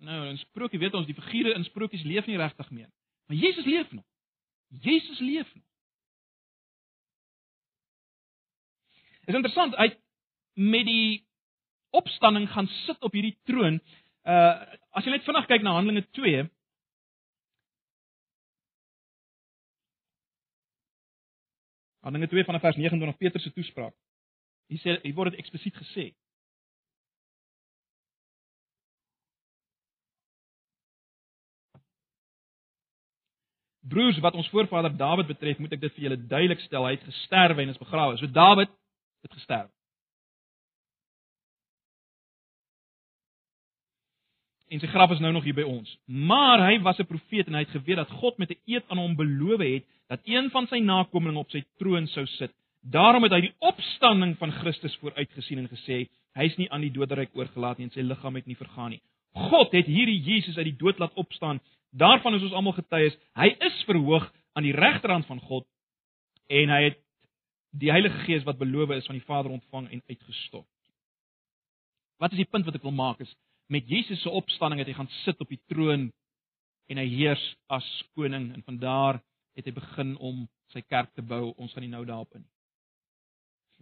Nou, 0.00 0.32
'n 0.32 0.38
sprokie 0.38 0.78
weet 0.78 0.94
ons, 0.94 1.06
die 1.06 1.14
figure 1.14 1.54
in 1.54 1.64
sprokies 1.64 2.04
leef 2.04 2.26
nie 2.26 2.38
regtig 2.38 2.70
meer. 2.70 2.88
Maar 3.26 3.36
Jesus 3.36 3.64
leef 3.64 3.90
nog. 3.92 4.04
Jesus 4.80 5.18
leef 5.18 5.54
nog. 5.54 5.64
Is 9.26 9.34
interessant, 9.34 9.76
hy 9.76 9.96
met 10.54 10.86
die 10.86 11.26
opstanding 11.90 12.48
gaan 12.48 12.66
sit 12.66 13.02
op 13.02 13.12
hierdie 13.12 13.36
troon. 13.44 13.80
Uh 14.24 14.64
as 14.96 15.04
jy 15.04 15.10
net 15.10 15.24
vinnig 15.24 15.46
kyk 15.46 15.62
na 15.62 15.72
Handelinge 15.76 16.08
2, 16.10 16.48
Handelinge 22.00 22.30
2 22.32 22.44
vanaf 22.44 22.60
vers 22.60 22.76
29 22.76 23.16
Petrus 23.16 23.42
se 23.42 23.52
toespraak. 23.52 23.94
Hier 24.66 24.80
sê 24.80 24.96
hier 25.02 25.14
word 25.14 25.36
dit 25.36 25.40
eksplisiet 25.40 25.76
gesê. 25.76 26.14
Broers, 33.88 34.18
wat 34.24 34.34
ons 34.34 34.48
voorvader 34.52 34.96
Dawid 34.96 35.26
betref, 35.26 35.58
moet 35.58 35.72
ek 35.72 35.80
dit 35.80 35.94
vir 35.96 36.06
julle 36.08 36.20
duidelik 36.28 36.60
stel, 36.60 36.86
hy 36.86 36.94
het 36.96 37.08
gesterwe 37.08 37.62
en 37.62 37.72
is 37.72 37.80
begrawe. 37.80 38.16
So 38.20 38.30
Dawid 38.32 38.70
het 39.24 39.32
gesterf. 39.32 39.70
En 44.68 44.82
sy 44.82 44.88
graf 44.92 45.14
is 45.14 45.20
nou 45.24 45.32
nog 45.32 45.46
hier 45.48 45.56
by 45.56 45.64
ons. 45.64 45.88
Maar 46.04 46.66
hy 46.66 46.80
was 46.84 46.98
'n 47.00 47.08
profeet 47.08 47.46
en 47.48 47.54
hy 47.54 47.64
het 47.64 47.76
geweet 47.76 47.96
dat 47.96 48.10
God 48.20 48.38
met 48.38 48.50
'n 48.50 48.60
eed 48.66 48.84
aan 48.88 48.98
hom 48.98 49.16
beloof 49.16 49.60
het 49.60 49.84
dat 50.08 50.20
een 50.24 50.50
van 50.50 50.66
sy 50.66 50.78
nakommelinge 50.78 51.38
op 51.40 51.50
sy 51.50 51.64
troon 51.78 52.06
sou 52.06 52.26
sit 52.26 52.52
Daarom 52.80 53.26
het 53.26 53.34
hy 53.34 53.40
die 53.48 53.54
opstanding 53.58 54.36
van 54.38 54.52
Christus 54.62 54.94
vooruitgesien 55.02 55.58
en 55.60 55.68
gesê, 55.68 56.06
hy 56.38 56.46
is 56.46 56.56
nie 56.56 56.68
aan 56.72 56.84
die 56.86 56.94
doderyk 56.94 57.34
oorgelaat 57.36 57.78
nie 57.78 57.88
en 57.88 57.94
sy 57.94 58.04
liggaam 58.06 58.38
het 58.38 58.46
nie 58.46 58.56
vergaan 58.56 58.94
nie. 58.94 59.02
God 59.50 59.74
het 59.76 59.88
hierdie 59.90 60.20
Jesus 60.22 60.56
uit 60.56 60.70
die 60.70 60.78
dood 60.78 61.00
laat 61.02 61.16
opstaan. 61.20 61.60
Daarvan 61.90 62.34
is 62.34 62.42
ons 62.42 62.52
almal 62.52 62.76
getuies. 62.76 63.16
Hy 63.38 63.48
is 63.64 63.82
verhoog 63.88 64.26
aan 64.52 64.66
die 64.66 64.76
regterhand 64.76 65.26
van 65.26 65.40
God 65.40 65.66
en 66.48 66.72
hy 66.72 66.82
het 66.90 66.98
die 67.78 67.92
Heilige 67.92 68.24
Gees 68.24 68.44
wat 68.48 68.58
beloof 68.58 68.90
is 68.96 69.06
van 69.06 69.18
die 69.18 69.24
Vader 69.24 69.52
ontvang 69.52 69.90
en 69.92 70.02
uitgestort. 70.08 70.68
Wat 72.18 72.32
is 72.32 72.42
die 72.42 72.48
punt 72.48 72.66
wat 72.66 72.76
ek 72.76 72.84
wil 72.84 72.96
maak 72.96 73.20
is 73.24 73.32
met 73.68 73.88
Jesus 73.88 74.22
se 74.22 74.30
opstanding 74.32 74.80
het 74.80 74.88
hy 74.88 74.96
gaan 74.96 75.10
sit 75.22 75.40
op 75.44 75.50
die 75.52 75.60
troon 75.68 76.08
en 76.88 77.00
hy 77.00 77.04
heers 77.12 77.42
as 77.68 77.86
koning 78.16 78.48
en 78.56 78.64
van 78.64 78.78
daar 78.80 79.20
het 79.58 79.68
hy 79.68 79.74
begin 79.76 80.14
om 80.16 80.46
sy 80.72 80.80
kerk 80.88 81.12
te 81.16 81.24
bou. 81.24 81.52
Ons 81.60 81.74
gaan 81.74 81.84
nie 81.84 81.92
nou 81.92 82.04
daarop 82.08 82.32
in 82.36 82.44
nie. 82.44 82.54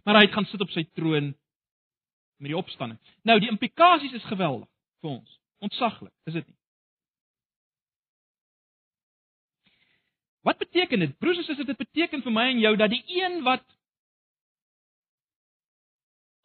Maar 0.03 0.21
hy 0.21 0.27
het 0.27 0.35
gaan 0.35 0.47
sit 0.51 0.63
op 0.63 0.71
sy 0.75 0.83
troon 0.95 1.33
met 2.37 2.51
die 2.51 2.57
opstanding. 2.57 2.99
Nou 3.27 3.39
die 3.43 3.51
implikasies 3.51 4.15
is 4.19 4.27
geweldig 4.27 4.67
vir 5.03 5.13
ons. 5.15 5.39
Ontsaglik, 5.63 6.13
is 6.29 6.37
dit 6.37 6.47
nie? 6.47 6.56
Wat 10.47 10.57
beteken 10.57 10.99
dit? 11.03 11.17
Broers 11.19 11.37
en 11.37 11.43
susters, 11.43 11.67
dit 11.67 11.77
beteken 11.77 12.23
vir 12.23 12.31
my 12.31 12.45
en 12.53 12.59
jou 12.63 12.75
dat 12.79 12.93
die 12.93 13.03
een 13.19 13.41
wat 13.43 13.65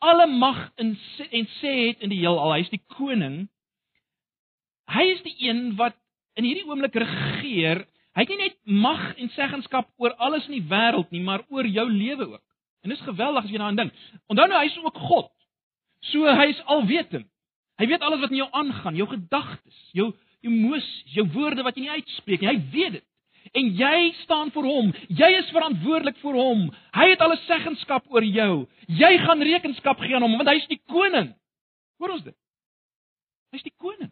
alle 0.03 0.27
mag 0.27 0.65
in 0.83 0.97
en 1.31 1.47
sê 1.61 1.73
het 1.87 2.03
in 2.03 2.11
die 2.11 2.19
heelal, 2.19 2.51
hy 2.51 2.65
is 2.65 2.73
die 2.73 2.83
koning. 2.97 3.45
Hy 4.91 5.05
is 5.13 5.23
die 5.23 5.37
een 5.47 5.77
wat 5.79 5.95
in 6.35 6.49
hierdie 6.49 6.67
oomblik 6.67 6.99
regeer. 6.99 7.85
Hy 8.17 8.25
het 8.25 8.33
nie 8.33 8.41
net 8.41 8.57
mag 8.67 9.05
en 9.15 9.31
seggenskap 9.37 9.93
oor 10.03 10.17
alles 10.19 10.49
in 10.51 10.57
die 10.59 10.67
wêreld 10.73 11.15
nie, 11.15 11.23
maar 11.23 11.47
oor 11.55 11.69
jou 11.71 11.87
lewe 11.87 12.27
ook. 12.33 12.43
En 12.83 12.91
dis 12.91 13.07
geweldig 13.07 13.47
as 13.47 13.55
jy 13.55 13.61
daaraan 13.61 13.79
dink. 13.85 13.95
Onthou 14.27 14.49
nou, 14.51 14.59
hy 14.59 14.67
is 14.67 14.81
ook 14.83 14.99
God. 14.99 15.31
So 16.11 16.27
hy 16.27 16.49
is 16.51 16.65
alwetend. 16.67 17.31
Hy 17.79 17.87
weet 17.87 18.03
alles 18.03 18.21
wat 18.21 18.35
in 18.35 18.43
jou 18.43 18.51
aangaan, 18.51 18.99
jou 18.99 19.07
gedagtes, 19.15 19.79
jou 19.95 20.11
emosies, 20.43 21.15
jou 21.15 21.29
woorde 21.39 21.63
wat 21.63 21.79
jy 21.79 21.87
nie 21.87 22.03
uitspreek 22.03 22.43
nie. 22.43 22.51
Hy 22.51 22.59
weet 22.75 22.99
dit 22.99 23.07
en 23.53 23.69
jy 23.77 24.13
staan 24.23 24.51
vir 24.55 24.67
hom. 24.67 24.91
Jy 25.09 25.29
is 25.39 25.51
verantwoordelik 25.53 26.19
vir 26.23 26.39
hom. 26.39 26.65
Hy 26.97 27.09
het 27.13 27.21
alle 27.25 27.37
seggenskap 27.45 28.09
oor 28.13 28.25
jou. 28.25 28.65
Jy 28.89 29.13
gaan 29.27 29.45
rekenskap 29.45 30.01
gee 30.01 30.17
aan 30.17 30.25
hom 30.25 30.39
want 30.41 30.49
hy 30.49 30.57
is 30.61 30.71
die 30.71 30.81
koning. 30.89 31.33
Hoor 32.01 32.17
ons 32.17 32.25
dit? 32.27 32.37
Hy 33.53 33.61
is 33.61 33.67
die 33.69 33.77
koning. 33.77 34.11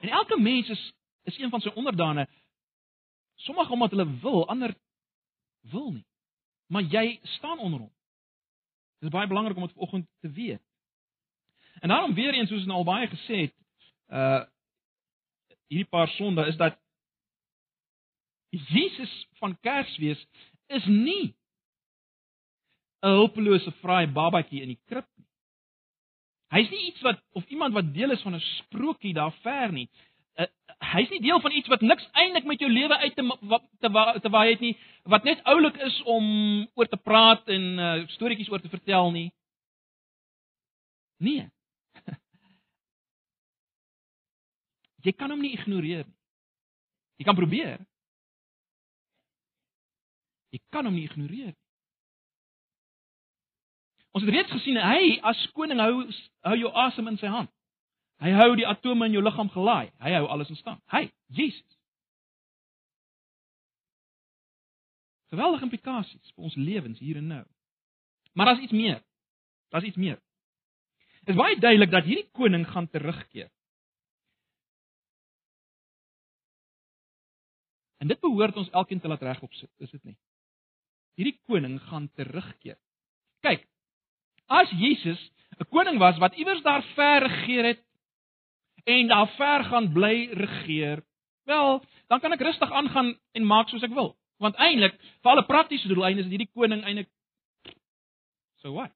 En 0.00 0.08
elke 0.22 0.38
mens 0.40 0.68
is 0.68 0.86
is 1.28 1.36
een 1.38 1.50
van 1.50 1.60
sy 1.60 1.70
onderdane. 1.76 2.24
Sommige 3.44 3.72
omdat 3.72 3.90
hulle 3.90 4.06
wil, 4.22 4.48
ander 4.48 4.72
wil 5.60 5.90
nie. 5.92 6.06
Maar 6.66 6.82
jy 6.82 7.20
staan 7.22 7.58
onder 7.58 7.80
hom. 7.80 7.92
Dit 8.98 9.08
is 9.10 9.14
baie 9.14 9.28
belangrik 9.28 9.56
om 9.56 9.66
dit 9.66 9.72
vanoggend 9.76 10.08
te 10.20 10.30
weet. 10.30 10.62
En 11.80 11.88
daarom 11.88 12.14
weer 12.14 12.34
eens 12.34 12.48
soos 12.48 12.62
ons 12.66 12.76
al 12.80 12.84
baie 12.84 13.08
gesê 13.08 13.44
het, 13.46 13.56
uh 14.08 14.42
hierdie 15.70 15.86
paar 15.86 16.08
sonde 16.08 16.46
is 16.50 16.56
dat 16.58 16.74
Jesus 18.50 19.26
van 19.38 19.52
Kersfees 19.60 20.26
is 20.66 20.86
nie 20.86 21.34
'n 23.00 23.14
hulpelose 23.16 23.72
vraai 23.80 24.06
babatjie 24.06 24.62
in 24.62 24.72
die 24.74 24.80
krib 24.90 25.06
nie. 25.16 25.26
Hy's 26.50 26.70
nie 26.70 26.86
iets 26.88 27.00
wat 27.06 27.22
of 27.38 27.46
iemand 27.46 27.74
wat 27.74 27.92
deel 27.94 28.10
is 28.10 28.22
van 28.22 28.34
'n 28.34 28.40
sprokie 28.40 29.14
daar 29.14 29.32
ver 29.42 29.72
nie. 29.72 29.88
Uh, 30.34 30.46
hy's 30.94 31.10
nie 31.10 31.20
deel 31.20 31.40
van 31.40 31.52
iets 31.52 31.68
wat 31.68 31.80
niks 31.80 32.08
eintlik 32.12 32.44
met 32.44 32.60
jou 32.60 32.70
lewe 32.70 32.96
uit 32.96 33.14
te 33.14 33.24
te 33.80 34.20
te 34.20 34.28
waai 34.28 34.50
het 34.50 34.60
nie, 34.60 34.76
wat 35.04 35.24
net 35.24 35.44
oulik 35.44 35.76
is 35.76 36.02
om 36.02 36.26
oor 36.74 36.88
te 36.88 36.96
praat 36.96 37.48
en 37.48 37.62
uh, 37.78 38.06
storieetjies 38.08 38.50
oor 38.50 38.60
te 38.60 38.68
vertel 38.68 39.10
nie. 39.10 39.32
Nee. 41.16 41.48
Jy 45.04 45.14
kan 45.16 45.32
hom 45.32 45.40
nie 45.40 45.54
ignoreer 45.56 46.04
nie. 46.06 46.18
Jy 47.20 47.26
kan 47.28 47.36
probeer. 47.36 47.80
Jy 50.50 50.60
kan 50.72 50.88
hom 50.88 50.96
nie 50.96 51.06
ignoreer 51.08 51.52
nie. 51.52 51.58
Ons 54.10 54.24
het 54.26 54.34
reeds 54.34 54.50
gesien 54.50 54.78
hy 54.82 55.18
as 55.30 55.40
koning 55.54 55.78
hou 55.78 56.06
hou 56.48 56.56
jou 56.58 56.70
asem 56.84 57.10
in 57.12 57.18
sy 57.20 57.30
hand. 57.30 57.50
Hy 58.20 58.32
hou 58.36 58.48
die 58.58 58.66
atome 58.68 59.06
in 59.08 59.14
jou 59.16 59.22
liggaam 59.24 59.48
gelaai. 59.54 59.92
Hy 60.02 60.16
hou 60.18 60.26
alles 60.28 60.50
in 60.52 60.58
stand. 60.58 60.82
Hy, 60.92 61.06
Jesus. 61.32 61.78
Geweldige 65.30 65.68
implikasies 65.68 66.34
vir 66.34 66.48
ons 66.48 66.58
lewens 66.58 66.98
hier 67.00 67.20
en 67.20 67.30
nou. 67.30 67.44
Maar 68.34 68.50
daar's 68.50 68.66
iets 68.66 68.74
meer. 68.74 68.98
Daar's 69.70 69.86
iets 69.86 69.96
meer. 69.96 70.18
Dit 71.22 71.36
is 71.36 71.38
baie 71.38 71.56
duidelik 71.60 71.92
dat 71.92 72.08
hierdie 72.08 72.28
koning 72.34 72.66
gaan 72.68 72.88
terugkeer. 72.90 73.48
En 78.00 78.08
dit 78.08 78.20
behoort 78.20 78.56
ons 78.56 78.70
elkeen 78.70 79.00
te 79.00 79.08
laat 79.08 79.22
regop 79.22 79.52
sit, 79.54 79.70
is 79.84 79.90
dit 79.92 80.04
nie? 80.08 80.16
Hierdie 81.20 81.36
koning 81.44 81.76
gaan 81.90 82.08
terugkeer. 82.16 82.78
Kyk, 83.44 83.66
as 84.48 84.72
Jesus 84.80 85.20
'n 85.60 85.68
koning 85.68 85.98
was 85.98 86.18
wat 86.18 86.34
iewers 86.34 86.62
daar 86.62 86.82
ver 86.96 87.22
regeer 87.22 87.64
het 87.64 87.82
en 88.84 89.08
daar 89.08 89.28
ver 89.36 89.64
gaan 89.64 89.92
bly 89.92 90.30
regeer, 90.32 91.04
wel, 91.44 91.84
dan 92.08 92.20
kan 92.20 92.32
ek 92.32 92.40
rustig 92.40 92.72
aangaan 92.72 93.18
en 93.32 93.44
maak 93.44 93.68
soos 93.68 93.82
ek 93.82 93.92
wil. 93.92 94.16
Want 94.38 94.56
eintlik, 94.56 94.96
vir 95.22 95.30
alle 95.30 95.44
praktiese 95.44 95.88
doeleindes 95.88 96.24
is 96.24 96.30
hierdie 96.30 96.52
koning 96.54 96.84
eintlik 96.84 97.10
so 98.62 98.72
wat? 98.72 98.92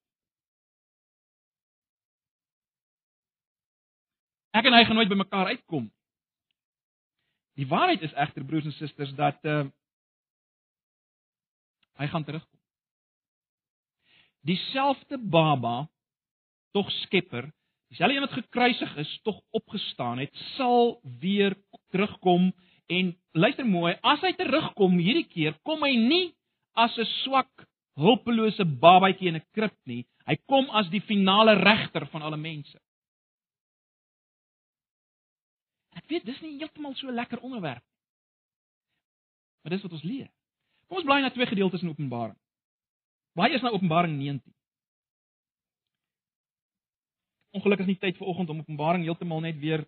Ek 4.50 4.64
en 4.64 4.72
hy 4.72 4.84
gaan 4.84 4.96
nooit 4.96 5.08
by 5.08 5.18
mekaar 5.18 5.46
uitkom 5.46 5.90
Die 7.58 7.66
waarheid 7.70 8.02
is 8.02 8.14
egter 8.18 8.44
broers 8.44 8.64
en 8.64 8.76
susters 8.78 9.14
dat 9.18 9.38
uh 9.44 9.64
hy 11.94 12.06
gaan 12.10 12.24
terugkom. 12.26 12.58
Dieselfde 14.42 15.18
baba, 15.18 15.86
tog 16.74 16.90
skepper, 16.90 17.46
dieselfde 17.88 18.16
een 18.16 18.24
wat 18.26 18.34
gekruisig 18.34 18.96
is, 18.96 19.12
tog 19.22 19.38
opgestaan 19.54 20.18
het, 20.18 20.34
sal 20.56 20.98
weer 21.22 21.54
terugkom 21.94 22.50
en 22.86 23.14
luister 23.30 23.66
mooi, 23.66 23.94
as 24.02 24.20
hy 24.26 24.32
terugkom 24.34 24.98
hierdie 24.98 25.28
keer, 25.30 25.54
kom 25.62 25.86
hy 25.86 25.94
nie 25.94 26.34
as 26.74 26.98
'n 26.98 27.06
swak, 27.22 27.64
hulpelose 27.94 28.64
babatjie 28.64 29.28
in 29.28 29.36
'n 29.36 29.46
krib 29.54 29.78
nie. 29.86 30.02
Hy 30.26 30.36
kom 30.48 30.66
as 30.70 30.90
die 30.90 31.00
finale 31.00 31.54
regter 31.54 32.06
van 32.06 32.22
alle 32.22 32.36
mense. 32.36 32.78
Ek 36.04 36.12
weet 36.12 36.26
dis 36.28 36.40
nie 36.44 36.58
heeltemal 36.60 36.92
so 37.00 37.12
lekker 37.12 37.40
onderwerp. 37.40 37.84
Maar 39.64 39.72
dis 39.72 39.84
wat 39.86 39.94
ons 39.96 40.04
leer. 40.04 40.28
Kom 40.84 41.00
ons 41.00 41.06
bly 41.08 41.22
na 41.24 41.30
twee 41.32 41.48
gedeeltes 41.48 41.82
in 41.82 41.88
Openbaring. 41.94 42.36
Baie 43.34 43.56
is 43.56 43.64
na 43.64 43.72
Openbaring 43.72 44.18
19. 44.18 44.52
Ongelukkig 47.56 47.88
nie 47.88 47.98
tyd 48.02 48.18
vir 48.20 48.28
oggend 48.28 48.52
om 48.52 48.60
Openbaring 48.60 49.06
heeltemal 49.06 49.40
net 49.40 49.56
weer 49.62 49.86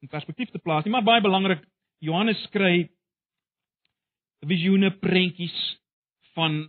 in 0.00 0.08
perspektief 0.08 0.48
te 0.54 0.62
plaas 0.64 0.86
nie, 0.86 0.94
maar 0.94 1.04
baie 1.04 1.20
belangrik, 1.20 1.60
Johannes 2.00 2.40
skryf 2.46 2.88
visioene, 4.48 4.94
prentjies 5.02 5.54
van 6.38 6.62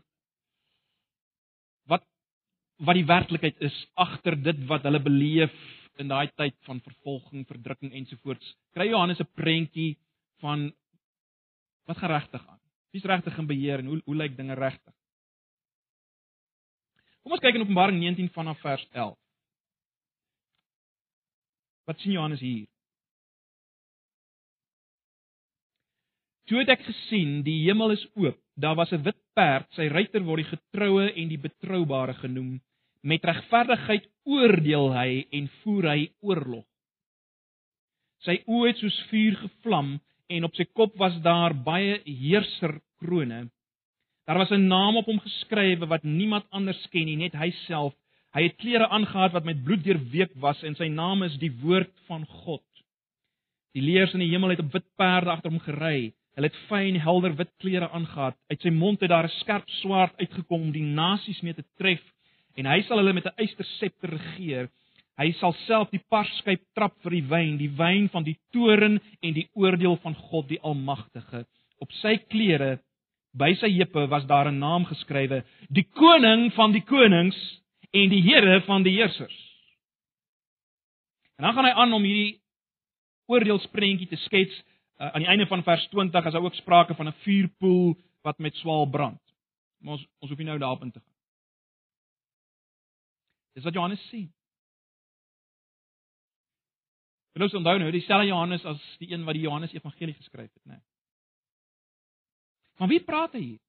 wat 2.79 2.95
die 2.95 3.07
werklikheid 3.07 3.59
is 3.65 3.75
agter 3.99 4.37
dit 4.39 4.59
wat 4.69 4.85
hulle 4.87 5.01
beleef 5.03 5.55
in 5.99 6.07
daai 6.07 6.29
tyd 6.39 6.55
van 6.67 6.79
vervolging, 6.79 7.43
verdrukking 7.47 7.91
ensovoorts. 7.99 8.53
Kry 8.75 8.87
Johannes 8.87 9.19
'n 9.19 9.27
prentjie 9.35 9.97
van 10.39 10.71
wat 11.87 11.97
gaan 11.97 12.11
regtig 12.11 12.47
aan? 12.47 12.59
Wie's 12.91 13.03
regtig 13.03 13.37
in 13.37 13.47
beheer 13.47 13.79
en 13.79 13.85
hoe 13.85 14.01
hoe 14.05 14.15
lyk 14.15 14.37
dinge 14.37 14.55
regtig? 14.55 14.93
Kom 17.23 17.31
ons 17.31 17.41
kyk 17.41 17.55
in 17.55 17.61
Openbaring 17.61 17.99
19 17.99 18.29
vanaf 18.29 18.59
vers 18.61 18.87
11. 18.91 19.17
Wat 21.85 21.99
sien 21.99 22.11
Johannes 22.11 22.39
hier? 22.39 22.67
Toe 26.45 26.59
het 26.59 26.69
ek 26.69 26.81
gesien, 26.81 27.43
die 27.43 27.65
hemel 27.65 27.91
is 27.91 28.07
oop. 28.15 28.39
Daar 28.55 28.75
was 28.75 28.91
'n 28.91 29.03
wit 29.03 29.19
perd, 29.33 29.67
sy 29.73 29.87
ruiter 29.87 30.23
word 30.23 30.43
die 30.43 30.57
getroue 30.57 31.11
en 31.13 31.27
die 31.27 31.37
betroubare 31.37 32.13
genoem 32.13 32.61
met 33.01 33.23
regverdigheid 33.23 34.09
oordeel 34.23 34.91
hy 34.93 35.25
en 35.31 35.47
voer 35.61 35.89
hy 35.93 36.01
oorlog. 36.21 36.65
Sy 38.25 38.41
oë 38.47 38.67
het 38.67 38.81
soos 38.81 38.97
vuur 39.09 39.37
gevlam 39.43 39.95
en 40.29 40.43
op 40.43 40.55
sy 40.55 40.65
kop 40.75 40.97
was 40.99 41.15
daar 41.23 41.55
baie 41.55 42.01
heerserkrone. 42.05 43.47
Daar 44.27 44.37
was 44.37 44.51
'n 44.51 44.67
naam 44.67 44.97
op 44.97 45.05
hom 45.05 45.19
geskrywe 45.19 45.87
wat 45.87 46.03
niemand 46.03 46.45
anders 46.51 46.87
ken 46.91 47.05
nie, 47.05 47.15
net 47.15 47.33
hy 47.33 47.51
self, 47.67 47.95
Hy 48.35 48.45
het 48.45 48.59
klere 48.61 48.85
aangetree 48.93 49.33
wat 49.33 49.45
met 49.47 49.63
bloed 49.65 49.81
deurweek 49.85 50.35
was 50.43 50.59
en 50.67 50.75
sy 50.77 50.87
naam 50.93 51.23
is 51.25 51.37
die 51.41 51.51
woord 51.63 51.91
van 52.09 52.27
God. 52.43 52.65
Die 53.73 53.81
leers 53.81 54.13
in 54.13 54.21
die 54.21 54.29
hemel 54.29 54.53
het 54.53 54.61
op 54.61 54.73
wit 54.73 54.85
perde 55.01 55.31
agter 55.33 55.49
hom 55.49 55.61
gery. 55.63 56.11
Hulle 56.37 56.49
het 56.49 56.59
fyn 56.69 56.99
helder 57.01 57.33
wit 57.39 57.49
klere 57.61 57.89
aangetree. 57.89 58.37
Uit 58.53 58.65
sy 58.65 58.73
mond 58.73 59.01
het 59.01 59.09
daar 59.09 59.25
'n 59.25 59.37
skerp 59.41 59.69
swaard 59.81 60.13
uitgekom 60.21 60.61
om 60.61 60.71
die 60.71 60.85
nasies 60.85 61.41
mee 61.41 61.53
te 61.53 61.65
tref 61.77 62.03
en 62.59 62.67
hy 62.67 62.81
sal 62.87 62.99
hulle 62.99 63.15
met 63.15 63.25
'n 63.25 63.39
eysterscepter 63.39 64.09
regeer. 64.09 64.69
Hy 65.19 65.31
sal 65.39 65.53
self 65.67 65.89
die 65.91 66.03
parskyp 66.11 66.61
trap 66.75 66.95
vir 67.03 67.11
die 67.11 67.27
wyn, 67.27 67.57
die 67.57 67.71
wyn 67.75 68.09
van 68.09 68.23
die 68.23 68.37
toren 68.51 68.99
en 69.21 69.33
die 69.33 69.49
oordeel 69.53 69.97
van 70.03 70.15
God 70.15 70.47
die 70.47 70.59
Almagtige. 70.63 71.45
Op 71.79 71.91
sy 72.01 72.17
klere 72.31 72.79
by 73.35 73.53
sy 73.59 73.69
heupe 73.69 74.07
was 74.09 74.25
daar 74.25 74.47
'n 74.51 74.59
naam 74.59 74.85
geskrywe: 74.85 75.43
Die 75.69 75.87
koning 75.95 76.53
van 76.53 76.71
die 76.71 76.83
konings 76.83 77.37
en 77.93 78.09
die 78.09 78.21
Here 78.21 78.61
van 78.61 78.83
die 78.83 78.95
heersers. 78.95 79.37
En 81.37 81.45
dan 81.45 81.53
gaan 81.53 81.65
hy 81.65 81.71
aan 81.71 81.93
om 81.93 82.03
hierdie 82.03 82.41
oordeelsprentjie 83.27 84.07
te 84.07 84.15
skets 84.15 84.55
uh, 84.99 85.07
aan 85.13 85.23
die 85.23 85.29
einde 85.29 85.47
van 85.47 85.63
vers 85.63 85.87
20 85.89 86.25
as 86.25 86.33
daar 86.33 86.43
ook 86.43 86.55
sprake 86.55 86.95
van 86.95 87.07
'n 87.07 87.19
vuurpoel 87.23 87.95
wat 88.21 88.39
met 88.39 88.55
swaal 88.55 88.85
brand. 88.85 89.21
Maar 89.79 89.93
ons 89.93 90.05
ons 90.19 90.29
hoef 90.29 90.37
nie 90.37 90.47
nou 90.47 90.57
daarop 90.57 90.83
in 90.83 90.91
te 90.91 90.99
gaan. 90.99 91.18
Dis 93.53 93.63
wat 93.63 93.73
Johannes 93.73 94.03
sien. 94.09 94.29
Ons 97.39 97.53
onthou 97.55 97.77
nou 97.79 97.91
dieselfde 97.91 98.27
Johannes 98.27 98.65
as 98.67 98.79
die 98.99 99.13
een 99.13 99.23
wat 99.23 99.37
die 99.37 99.45
Johannes 99.45 99.73
Evangelie 99.73 100.15
geskryf 100.17 100.49
het, 100.51 100.65
né? 100.67 100.79
Van 102.79 102.89
wie 102.91 102.99
praat 103.03 103.35
hy 103.35 103.41
hier? 103.43 103.61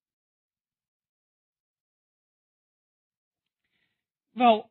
Wel, 4.39 4.63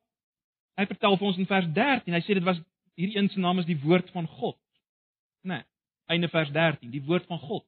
hy 0.79 0.85
vertel 0.89 1.17
vir 1.19 1.29
ons 1.29 1.39
in 1.39 1.47
vers 1.47 1.67
13, 1.75 2.15
hy 2.15 2.21
sê 2.25 2.35
dit 2.39 2.47
was 2.47 2.59
hierdie 2.99 3.19
een 3.19 3.31
se 3.31 3.39
naam 3.39 3.59
is 3.63 3.67
die 3.67 3.79
woord 3.79 4.11
van 4.15 4.27
God. 4.39 4.59
Né? 5.47 5.61
Nee, 5.61 5.67
einde 6.15 6.31
vers 6.31 6.51
13, 6.55 6.91
die 6.91 7.03
woord 7.07 7.27
van 7.31 7.39
God. 7.39 7.65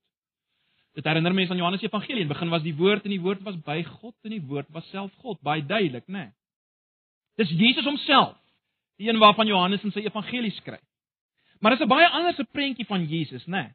Dit 0.96 1.08
herinner 1.08 1.36
mense 1.36 1.54
aan 1.54 1.60
Johannes 1.62 1.84
Evangelie. 1.86 2.26
In 2.26 2.32
begin 2.32 2.52
was 2.52 2.64
die 2.66 2.76
woord 2.76 3.06
en 3.08 3.14
die 3.14 3.22
woord 3.24 3.44
was 3.48 3.56
by 3.64 3.80
God 3.88 4.16
en 4.28 4.34
die 4.36 4.44
woord 4.44 4.68
was 4.76 4.88
self 4.92 5.14
God. 5.24 5.40
Baie 5.40 5.64
duidelik, 5.64 6.08
né? 6.08 6.26
Nee. 6.26 6.41
Dis 7.42 7.52
Jesus 7.58 7.86
homself, 7.90 8.38
die 9.02 9.10
een 9.10 9.18
waarvan 9.18 9.50
Johannes 9.50 9.84
in 9.84 9.94
sy 9.96 10.06
evangelie 10.06 10.54
skryf. 10.54 10.84
Maar 11.60 11.76
dis 11.76 11.82
'n 11.86 11.90
baie 11.90 12.10
ander 12.10 12.34
se 12.34 12.44
prentjie 12.44 12.86
van 12.86 13.06
Jesus, 13.06 13.46
né? 13.46 13.62
Nee. 13.62 13.72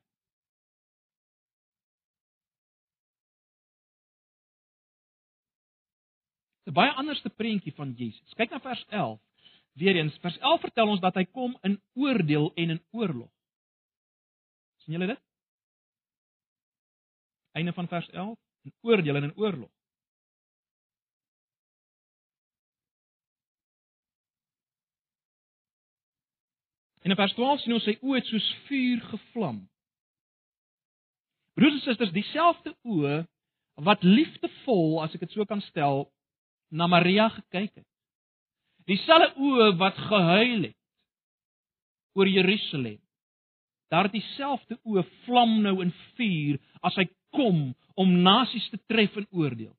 'n 6.67 6.75
baie 6.75 6.91
anderste 6.99 7.31
prentjie 7.31 7.73
van 7.75 7.95
Jesus. 7.97 8.35
Kyk 8.35 8.51
na 8.51 8.61
vers 8.61 8.85
11. 8.89 9.21
Weereens, 9.79 10.17
vers 10.25 10.39
11 10.39 10.61
vertel 10.61 10.89
ons 10.89 11.01
dat 11.01 11.15
hy 11.15 11.25
kom 11.25 11.55
in 11.63 11.79
oordeel 11.95 12.51
en 12.55 12.75
in 12.77 12.83
oorlog. 12.91 13.31
sien 14.83 14.95
julle 14.95 15.07
dit? 15.07 15.23
Einde 17.59 17.73
van 17.73 17.89
vers 17.89 18.09
11, 18.11 18.39
in 18.65 18.75
oordeel 18.81 19.17
en 19.17 19.23
in 19.23 19.37
oorlog. 19.37 19.76
En 27.07 27.13
in 27.13 27.17
vers 27.17 27.35
12 27.39 27.61
sien 27.63 27.75
ons 27.77 27.85
sy 27.87 27.93
oë 28.03 28.17
het 28.19 28.27
soos 28.27 28.47
vuur 28.67 29.03
gevlam. 29.13 29.61
Broers 31.55 31.77
en 31.79 31.85
susters, 31.85 32.11
dieselfde 32.11 32.73
oë 32.83 33.21
wat 33.87 34.03
liefdevol, 34.03 34.97
as 35.05 35.15
ek 35.15 35.23
dit 35.23 35.37
so 35.37 35.47
kan 35.47 35.63
stel, 35.69 36.09
na 36.75 36.89
Maria 36.91 37.29
gekyk 37.31 37.71
het. 37.79 37.87
Dieselfde 38.91 39.39
oë 39.39 39.71
wat 39.79 40.03
gehuil 40.09 40.67
het 40.67 40.77
oor 42.19 42.27
Jerusalem. 42.27 42.99
Daar 43.95 44.11
dieselfde 44.11 44.75
oë 44.83 45.07
vlam 45.29 45.61
nou 45.63 45.79
in 45.87 45.95
vuur 46.19 46.59
as 46.83 46.99
hy 46.99 47.07
kom 47.39 47.69
om 47.95 48.19
nasies 48.27 48.67
te 48.73 48.83
tref 48.91 49.15
en 49.15 49.31
oordeel. 49.31 49.77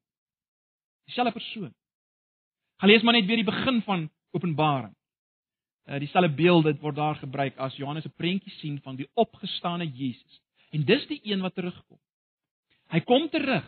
Dieselfde 1.12 1.36
persoon. 1.36 1.74
Gaan 2.80 2.94
lees 2.94 3.04
maar 3.04 3.20
net 3.20 3.28
weer 3.28 3.44
die 3.44 3.52
begin 3.52 3.84
van 3.84 4.08
Openbaring. 4.32 4.96
Uh 5.88 6.00
dieselfde 6.00 6.36
beeld 6.36 6.64
dit 6.64 6.80
word 6.84 6.96
daar 6.96 7.16
gebruik 7.16 7.58
as 7.58 7.76
Johannes 7.76 8.06
'n 8.06 8.16
prentjie 8.16 8.52
sien 8.52 8.82
van 8.82 8.96
die 8.96 9.10
opgestane 9.14 9.88
Jesus. 9.88 10.42
En 10.70 10.86
dis 10.86 11.08
die 11.08 11.20
een 11.24 11.42
wat 11.42 11.54
terugkom. 11.54 12.00
Hy 12.88 13.00
kom 13.00 13.30
terug 13.30 13.68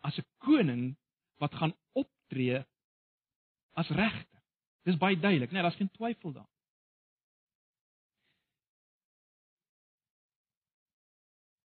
as 0.00 0.18
'n 0.18 0.26
koning 0.38 0.96
wat 1.38 1.54
gaan 1.54 1.74
optree 1.92 2.64
as 3.72 3.88
regter. 3.88 4.40
Dis 4.82 4.96
baie 4.96 5.18
duidelik, 5.18 5.48
né? 5.48 5.52
Nee, 5.52 5.62
Daar's 5.62 5.76
geen 5.76 5.90
twyfel 5.90 6.32
daar. 6.32 6.48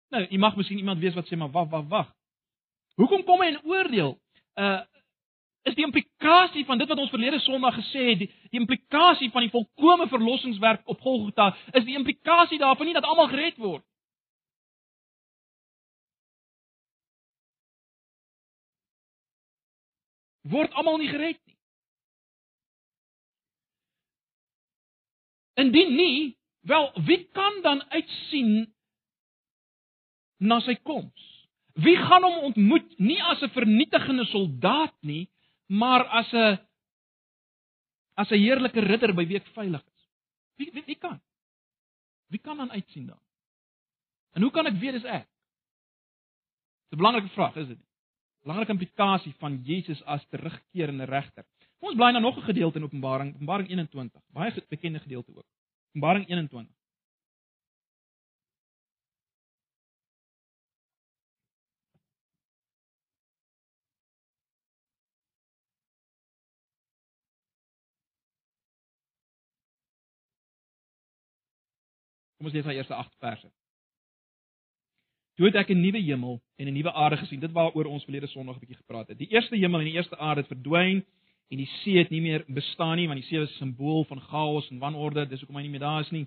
Nou, 0.08 0.26
jy 0.30 0.38
mag 0.38 0.56
miskien 0.56 0.78
iemand 0.78 1.00
wees 1.00 1.14
wat 1.14 1.26
sê 1.26 1.36
maar 1.36 1.50
wag, 1.50 1.68
wag, 1.68 1.88
wag. 1.88 2.12
Hoekom 2.96 3.24
kom 3.24 3.40
hy 3.40 3.48
in 3.52 3.64
oordeel? 3.64 4.14
Uh 4.54 4.84
is 5.66 5.74
die 5.74 5.84
implikasie 5.84 6.64
van 6.64 6.78
dit 6.78 6.88
wat 6.88 6.98
ons 7.02 7.10
verlede 7.10 7.40
Sondag 7.42 7.74
gesê 7.80 8.04
het, 8.12 8.18
die, 8.22 8.30
die 8.52 8.60
implikasie 8.60 9.30
van 9.34 9.42
die 9.42 9.50
volkomme 9.50 10.06
verlossingswerk 10.08 10.86
op 10.86 11.00
Golgotha, 11.02 11.50
is 11.72 11.84
die 11.84 11.96
implikasie 11.98 12.58
daarvan 12.62 12.86
nie 12.86 12.94
dat 12.94 13.04
almal 13.04 13.30
gered 13.32 13.58
word 13.58 13.82
word 20.50 20.72
almal 20.78 20.98
nie 21.02 21.10
gered 21.10 21.38
nie. 21.46 21.54
Indien 25.62 25.94
nie, 25.96 26.18
wel 26.68 26.90
wie 27.08 27.22
kan 27.34 27.62
dan 27.64 27.82
uitsien 27.94 28.52
na 30.38 30.60
sy 30.64 30.76
koms? 30.84 31.32
Wie 31.76 31.96
gaan 32.00 32.24
hom 32.24 32.50
ontmoet 32.50 32.98
nie 32.98 33.18
as 33.22 33.42
'n 33.42 33.52
vernietigende 33.56 34.24
soldaat 34.30 34.94
nie, 35.00 35.26
maar 35.66 36.04
as 36.04 36.32
'n 36.32 36.58
as 38.14 38.30
'n 38.30 38.40
heerlike 38.40 38.80
ridder 38.80 39.14
by 39.14 39.26
wie 39.26 39.36
ek 39.36 39.46
veilig 39.46 39.82
is? 39.86 40.08
Wie 40.56 40.70
wie, 40.72 40.84
wie 40.86 40.98
kan? 40.98 41.20
Wie 42.28 42.40
kan 42.40 42.56
dan 42.56 42.70
uitsien 42.70 43.06
dan? 43.06 43.20
En 44.32 44.42
hoe 44.42 44.50
kan 44.50 44.66
ek 44.66 44.80
weet 44.80 44.92
dis 44.92 45.04
ek? 45.04 45.28
Dis 46.88 46.92
'n 46.92 46.96
belangrike 46.96 47.34
vraag, 47.34 47.56
is 47.56 47.68
dit? 47.68 47.86
belangrike 48.46 48.76
implikasie 48.76 49.34
van 49.40 49.58
Jesus 49.66 50.02
as 50.06 50.22
terugkeerende 50.30 51.04
regter. 51.10 51.44
Kom 51.80 51.90
ons 51.90 51.98
bly 51.98 52.12
nou 52.14 52.22
nog 52.22 52.38
'n 52.38 52.46
gedeelte 52.46 52.78
in 52.78 52.84
Openbaring, 52.84 53.34
Openbaring 53.34 53.68
21, 53.68 54.22
baie 54.32 54.64
bekende 54.68 54.98
gedeelte 54.98 55.34
ook. 55.34 55.46
Openbaring 55.90 56.28
21. 56.28 56.75
Kom 72.46 72.52
ons 72.52 72.62
lees 72.62 72.68
die 72.70 72.78
eerste 72.78 72.94
8 72.94 73.14
verse. 73.18 73.48
Toe 75.34 75.48
het 75.48 75.56
ek 75.58 75.70
'n 75.74 75.80
nuwe 75.82 75.98
hemel 75.98 76.40
en 76.58 76.68
'n 76.68 76.74
nuwe 76.74 76.92
aarde 76.92 77.16
gesien. 77.16 77.40
Dit 77.40 77.50
waaroor 77.50 77.86
ons 77.86 78.04
verlede 78.04 78.28
Sondag 78.28 78.56
'n 78.56 78.60
bietjie 78.60 78.76
gepraat 78.76 79.08
het. 79.08 79.18
Die 79.18 79.32
eerste 79.34 79.56
hemel 79.56 79.80
en 79.80 79.86
die 79.86 79.96
eerste 79.98 80.16
aarde 80.16 80.40
het 80.40 80.48
verdwyn 80.54 81.04
en 81.50 81.56
die 81.56 81.66
see 81.82 81.98
het 81.98 82.10
nie 82.10 82.20
meer 82.20 82.44
bestaan 82.46 82.96
nie, 82.96 83.08
want 83.08 83.20
die 83.20 83.28
see 83.28 83.38
was 83.38 83.50
'n 83.50 83.58
simbool 83.58 84.04
van 84.04 84.20
chaos 84.20 84.70
en 84.70 84.78
wanorde. 84.78 85.26
Dis 85.26 85.40
hoekom 85.40 85.56
hy 85.56 85.62
nie 85.62 85.70
meer 85.70 85.80
daar 85.80 86.00
is 86.00 86.10
nie. 86.10 86.26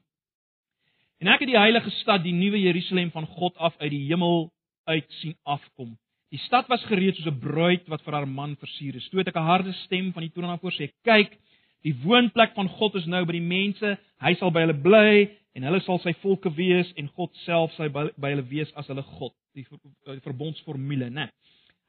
En 1.19 1.27
ek 1.27 1.39
het 1.39 1.47
die 1.47 1.57
heilige 1.57 1.89
stad, 1.89 2.23
die 2.23 2.33
nuwe 2.33 2.59
Jerusalem 2.59 3.11
van 3.11 3.25
God 3.25 3.55
af 3.57 3.77
uit 3.77 3.91
die 3.91 4.07
hemel 4.07 4.51
uit 4.83 5.11
sien 5.21 5.37
afkom. 5.43 5.97
Die 6.31 6.39
stad 6.39 6.67
was 6.67 6.83
gereed 6.83 7.15
soos 7.15 7.31
'n 7.31 7.39
bruid 7.39 7.87
wat 7.87 8.01
vir 8.01 8.13
haar 8.13 8.27
man 8.27 8.57
versier 8.57 8.95
is. 8.95 9.09
Toe 9.09 9.19
het 9.19 9.27
ek 9.27 9.35
'n 9.35 9.51
harde 9.51 9.71
stem 9.71 10.11
van 10.11 10.21
die 10.21 10.31
troon 10.31 10.49
af 10.49 10.61
hoor 10.61 10.73
sê: 10.73 10.91
"Kyk, 11.03 11.39
die 11.87 11.95
woonplek 12.03 12.55
van 12.57 12.69
God 12.79 12.95
is 12.99 13.07
nou 13.07 13.23
by 13.25 13.37
die 13.37 13.45
mense. 13.45 13.95
Hy 14.19 14.33
sal 14.39 14.51
by 14.51 14.65
hulle 14.65 14.77
bly 14.83 15.11
en 15.55 15.65
hulle 15.67 15.79
sal 15.85 16.01
sy 16.03 16.13
volke 16.23 16.51
wees 16.55 16.91
en 16.99 17.07
God 17.15 17.31
self 17.45 17.73
sal 17.77 17.91
by, 17.93 18.09
by 18.19 18.33
hulle 18.35 18.47
wees 18.51 18.71
as 18.79 18.87
hulle 18.91 19.05
God 19.17 19.33
die, 19.57 19.65
die 20.07 20.23
verbondsformule 20.25 21.09
nê 21.13 21.29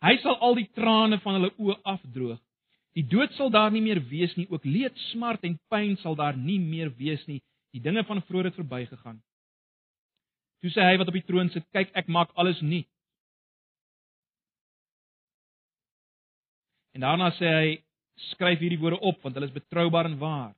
hy 0.04 0.16
sal 0.22 0.38
al 0.40 0.56
die 0.58 0.68
trane 0.76 1.20
van 1.24 1.38
hulle 1.38 1.52
oë 1.60 1.76
afdroog. 1.94 2.40
Die 2.98 3.06
dood 3.06 3.34
sal 3.36 3.52
daar 3.54 3.70
nie 3.70 3.82
meer 3.84 4.00
wees 4.10 4.32
nie. 4.36 4.48
Ook 4.50 4.64
leed 4.66 4.96
smart 5.10 5.44
en 5.46 5.58
pyn 5.70 5.96
sal 6.02 6.16
daar 6.18 6.36
nie 6.36 6.58
meer 6.58 6.90
wees 6.98 7.22
nie. 7.28 7.38
Die 7.74 7.82
dinge 7.82 8.02
van 8.08 8.22
vroeër 8.26 8.50
het 8.50 8.58
verbygegaan. 8.58 9.20
Toe 10.60 10.72
sê 10.74 10.84
hy 10.84 10.96
wat 11.00 11.08
op 11.08 11.16
die 11.16 11.24
troon 11.24 11.52
sit 11.54 11.64
kyk 11.72 11.92
ek 11.96 12.10
maak 12.12 12.32
alles 12.34 12.58
nuut. 12.60 12.88
En 16.96 17.06
daarna 17.06 17.30
sê 17.38 17.52
hy 17.54 17.70
skryf 18.30 18.60
hierdie 18.62 18.80
woorde 18.80 19.00
op 19.00 19.22
want 19.22 19.36
hulle 19.36 19.48
is 19.48 19.56
betroubaar 19.56 20.08
en 20.10 20.18
waar 20.18 20.50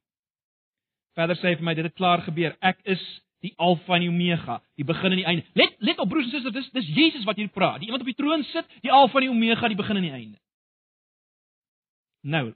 Verder 1.17 1.37
sê 1.37 1.53
hy 1.53 1.59
vir 1.61 1.67
my 1.67 1.75
dit 1.77 1.87
het 1.87 1.97
klaar 1.99 2.23
gebeur. 2.25 2.55
Ek 2.65 2.79
is 2.89 3.03
die 3.45 3.53
Alfa 3.61 3.97
en 3.99 4.05
die 4.07 4.11
Omega, 4.13 4.61
die 4.79 4.87
begin 4.87 5.13
en 5.13 5.21
die 5.21 5.29
einde. 5.29 5.45
Let 5.59 5.75
let 5.85 6.01
op 6.01 6.09
broers 6.09 6.29
en 6.31 6.39
susters, 6.39 6.55
dis 6.55 6.71
dis 6.79 6.91
Jesus 6.97 7.27
wat 7.29 7.41
hier 7.41 7.51
praat. 7.53 7.81
Die 7.83 7.91
iemand 7.91 8.05
op 8.07 8.11
die 8.13 8.17
troon 8.17 8.45
sit, 8.53 8.69
die 8.85 8.93
Alfa 8.93 9.21
en 9.21 9.27
die 9.27 9.33
Omega, 9.33 9.69
die 9.69 9.79
begin 9.79 10.01
en 10.01 10.07
die 10.07 10.15
einde. 10.15 10.39
Nou. 12.23 12.47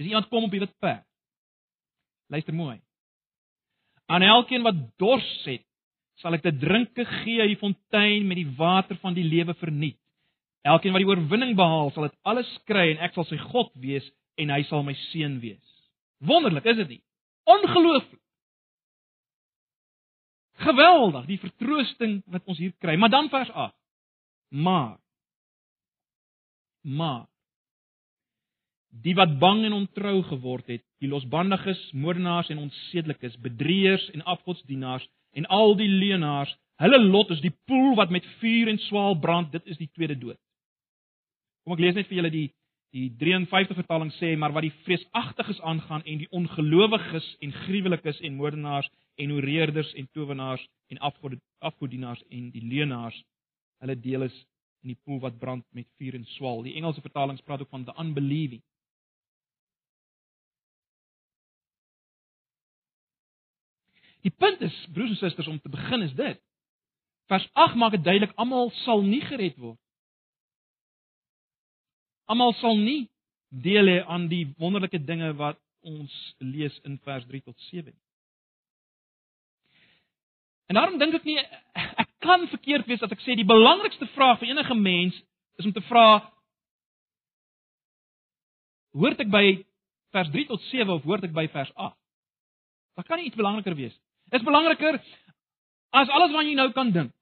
Dis 0.00 0.10
iemand 0.10 0.28
kom 0.28 0.48
op 0.48 0.52
die 0.52 0.60
wit 0.60 0.74
perd. 0.82 1.06
Luister 2.32 2.56
mooi. 2.56 2.80
Aan 4.12 4.24
elkeen 4.26 4.64
wat 4.66 4.76
dors 5.00 5.30
het, 5.46 5.64
sal 6.20 6.36
ek 6.36 6.44
te 6.44 6.52
drinke 6.52 7.06
gee 7.22 7.40
uit 7.40 7.54
die 7.54 7.60
fontein 7.60 8.26
met 8.28 8.40
die 8.40 8.50
water 8.58 8.98
van 9.00 9.16
die 9.16 9.24
lewe 9.24 9.54
verniet. 9.60 10.01
Elkeen 10.62 10.94
wat 10.94 11.02
die 11.02 11.10
oorwinning 11.10 11.56
behaal, 11.58 11.90
sal 11.90 12.06
dit 12.06 12.18
alles 12.28 12.50
kry 12.70 12.92
en 12.92 13.02
ek 13.02 13.16
sal 13.16 13.26
sy 13.26 13.38
God 13.50 13.72
wees 13.82 14.06
en 14.38 14.52
hy 14.54 14.62
sal 14.68 14.84
my 14.86 14.94
seun 15.10 15.40
wees. 15.42 15.62
Wonderlik, 16.22 16.66
is 16.70 16.78
dit 16.84 16.96
nie? 16.96 17.02
Ongelooflik. 17.50 18.20
Geweldig, 20.62 21.26
die 21.26 21.40
vertroosting 21.42 22.20
wat 22.30 22.46
ons 22.46 22.60
hier 22.62 22.74
kry. 22.78 22.94
Maar 22.96 23.10
dan 23.10 23.30
vers 23.32 23.50
8. 23.50 23.74
Maar 24.52 24.98
maar 26.82 27.26
die 29.02 29.14
wat 29.14 29.38
bang 29.38 29.64
en 29.64 29.72
ontrou 29.72 30.18
geword 30.28 30.66
het, 30.68 30.82
die 31.00 31.08
losbandiges, 31.08 31.80
moordenaars 31.96 32.50
en 32.52 32.58
onsedelikes, 32.58 33.38
bedrieërs 33.40 34.10
en 34.12 34.24
afgodsdienaars 34.28 35.06
en 35.32 35.46
al 35.46 35.76
die 35.78 35.88
leenaars, 35.88 36.52
hulle 36.82 36.98
lot 37.00 37.30
is 37.32 37.40
die 37.40 37.54
poel 37.70 37.94
wat 37.96 38.10
met 38.10 38.26
vuur 38.42 38.68
en 38.68 38.80
swaal 38.88 39.16
brand, 39.18 39.52
dit 39.54 39.70
is 39.72 39.78
die 39.80 39.88
tweede 39.94 40.18
dood. 40.18 40.38
Kom 41.62 41.76
ek 41.76 41.82
lees 41.84 41.96
net 41.98 42.10
vir 42.10 42.20
julle 42.20 42.34
die 42.34 42.48
die 42.92 43.06
53 43.16 43.78
vertaling 43.78 44.10
sê 44.18 44.34
maar 44.36 44.52
wat 44.52 44.66
die 44.66 44.74
vreesagtiges 44.84 45.62
aangaan 45.64 46.02
en 46.04 46.18
die 46.20 46.28
ongelowiges 46.36 47.24
en 47.40 47.54
gruwelikes 47.62 48.18
en 48.20 48.34
moordenaars 48.36 48.90
en 49.16 49.32
oreerders 49.32 49.94
en 49.96 50.10
towenaars 50.12 50.66
en 50.92 51.00
afgod 51.08 51.38
afgodienaars 51.64 52.20
en 52.28 52.50
die 52.52 52.60
leenaars 52.60 53.16
hulle 53.80 53.96
deel 53.96 54.26
is 54.28 54.36
in 54.82 54.92
die 54.92 54.98
poel 55.06 55.22
wat 55.22 55.38
brand 55.38 55.64
met 55.72 55.88
vuur 55.96 56.18
en 56.18 56.26
swaal. 56.34 56.62
Die 56.66 56.74
Engelse 56.76 57.00
vertalings 57.00 57.42
praat 57.46 57.62
ook 57.62 57.72
van 57.72 57.86
the 57.86 57.94
unbelieving. 57.98 58.62
Die 64.22 64.30
punt 64.30 64.60
is, 64.60 64.74
broers 64.94 65.10
en 65.10 65.16
susters, 65.16 65.48
om 65.50 65.60
te 65.60 65.70
begin 65.70 66.02
is 66.02 66.14
dit. 66.14 66.38
Vers 67.30 67.48
8 67.52 67.78
maak 67.78 67.96
dit 67.96 68.04
duidelik 68.04 68.34
almal 68.38 68.70
sal 68.84 69.02
nie 69.06 69.22
gered 69.26 69.56
word. 69.58 69.78
Almal 72.30 72.54
sal 72.60 72.76
nie 72.78 73.08
deel 73.48 73.88
hê 73.90 73.98
aan 74.06 74.28
die 74.28 74.46
wonderlike 74.58 74.98
dinge 75.04 75.32
wat 75.36 75.58
ons 75.82 76.12
lees 76.38 76.74
in 76.86 76.98
vers 77.04 77.24
3 77.28 77.42
tot 77.42 77.58
7 77.70 77.90
nie. 77.90 77.98
En 80.70 80.78
daarom 80.78 80.98
dink 80.98 81.18
ek 81.18 81.26
nie 81.28 81.38
ek 81.76 82.08
kan 82.24 82.46
verkeerd 82.48 82.86
wees 82.88 83.02
as 83.02 83.12
ek 83.12 83.20
sê 83.24 83.34
die 83.36 83.48
belangrikste 83.48 84.06
vraag 84.14 84.38
vir 84.40 84.54
enige 84.54 84.76
mens 84.78 85.18
is 85.58 85.66
om 85.68 85.74
te 85.74 85.82
vra 85.88 86.06
hoort 88.96 89.20
ek 89.20 89.28
by 89.32 89.44
vers 90.14 90.30
3 90.32 90.46
tot 90.48 90.62
7 90.70 90.94
of 90.94 91.04
hoort 91.08 91.26
ek 91.28 91.34
by 91.36 91.44
vers 91.52 91.72
8? 91.74 91.98
Wat 92.96 93.08
kan 93.08 93.20
iets 93.20 93.36
belangriker 93.36 93.76
wees? 93.76 93.94
Is 94.32 94.44
belangriker 94.44 95.00
as 95.92 96.08
alles 96.08 96.32
wat 96.32 96.46
jy 96.48 96.54
nou 96.56 96.70
kan 96.72 96.92
dink. 96.92 97.12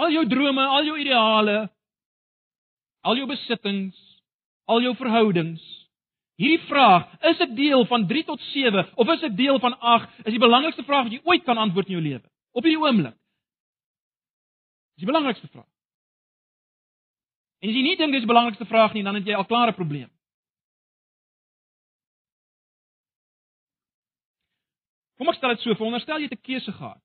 Al 0.00 0.12
jou 0.14 0.24
drome, 0.28 0.64
al 0.64 0.86
jou 0.88 0.96
ideale, 1.00 1.66
al 3.04 3.18
jou 3.20 3.26
besittings, 3.28 3.96
al 4.70 4.82
jou 4.84 4.94
verhoudings. 4.98 5.62
Hierdie 6.40 6.62
vraag, 6.70 7.08
is 7.28 7.40
dit 7.42 7.56
deel 7.56 7.82
van 7.90 8.06
3 8.08 8.24
tot 8.24 8.40
7 8.52 8.86
of 8.94 9.10
is 9.12 9.24
dit 9.26 9.36
deel 9.36 9.58
van 9.60 9.74
8? 9.78 10.22
Is 10.24 10.36
die 10.36 10.40
belangrikste 10.40 10.86
vraag 10.86 11.08
wat 11.08 11.16
jy 11.16 11.20
ooit 11.28 11.44
kan 11.44 11.58
antwoord 11.60 11.90
in 11.90 11.98
jou 11.98 12.04
lewe 12.04 12.24
op 12.56 12.66
hierdie 12.66 12.80
oomblik. 12.80 13.16
Dis 14.96 15.04
die 15.04 15.10
belangrikste 15.10 15.50
vraag. 15.52 15.68
En 17.60 17.68
as 17.68 17.76
jy 17.76 17.82
nie 17.84 17.98
dink 18.00 18.14
dis 18.16 18.24
die 18.24 18.30
belangrikste 18.30 18.66
vraag 18.68 18.96
nie, 18.96 19.04
dan 19.04 19.18
het 19.18 19.28
jy 19.28 19.36
al 19.36 19.46
klaar 19.48 19.68
'n 19.68 19.76
probleem. 19.76 20.10
Kom 25.20 25.28
ek 25.28 25.36
stel 25.36 25.52
dit 25.52 25.60
so, 25.60 25.74
veronderstel 25.74 26.18
jy 26.18 26.28
het 26.30 26.38
'n 26.38 26.48
keuse 26.48 26.72
gehad. 26.72 27.02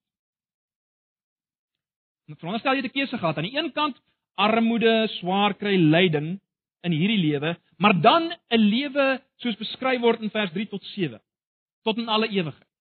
Veronderstel 2.39 2.73
jy 2.73 2.81
het 2.81 2.91
'n 2.91 2.97
keuse 2.99 3.17
gehad. 3.17 3.37
Aan 3.37 3.49
die 3.49 3.57
een 3.57 3.71
kant 3.71 3.99
armoede, 4.35 5.07
swaar 5.19 5.53
kry, 5.53 5.75
lyding 5.75 6.39
in 6.85 6.93
hierdie 6.93 7.19
lewe, 7.19 7.55
maar 7.81 7.95
dan 8.01 8.31
'n 8.31 8.61
lewe 8.61 9.21
soos 9.41 9.57
beskryf 9.57 10.01
word 10.01 10.21
in 10.21 10.29
vers 10.29 10.51
3 10.51 10.67
tot 10.69 10.83
7, 10.93 11.21
tot 11.83 11.97
in 11.97 12.07
alle 12.07 12.27
ewigheid. 12.27 12.71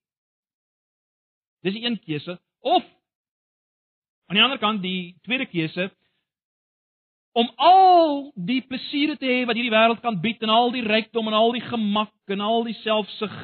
Dis 1.62 1.72
die 1.72 1.84
een 1.84 2.00
keuse. 2.00 2.38
Of 2.60 2.84
aan 4.26 4.36
die 4.36 4.42
ander 4.42 4.58
kant 4.58 4.82
die 4.82 5.16
tweede 5.22 5.46
keuse 5.46 5.90
om 7.32 7.50
al 7.56 8.32
die 8.36 8.60
plesiere 8.62 9.16
te 9.16 9.26
hê 9.26 9.44
wat 9.46 9.56
hierdie 9.58 9.74
wêreld 9.74 10.00
kan 10.04 10.20
bied 10.20 10.42
en 10.42 10.52
al 10.54 10.70
die 10.70 10.84
rykdom 10.86 11.26
en 11.28 11.34
al 11.34 11.52
die 11.56 11.64
gemak 11.64 12.12
en 12.30 12.40
al 12.40 12.64
die 12.64 12.76
selfsug. 12.82 13.34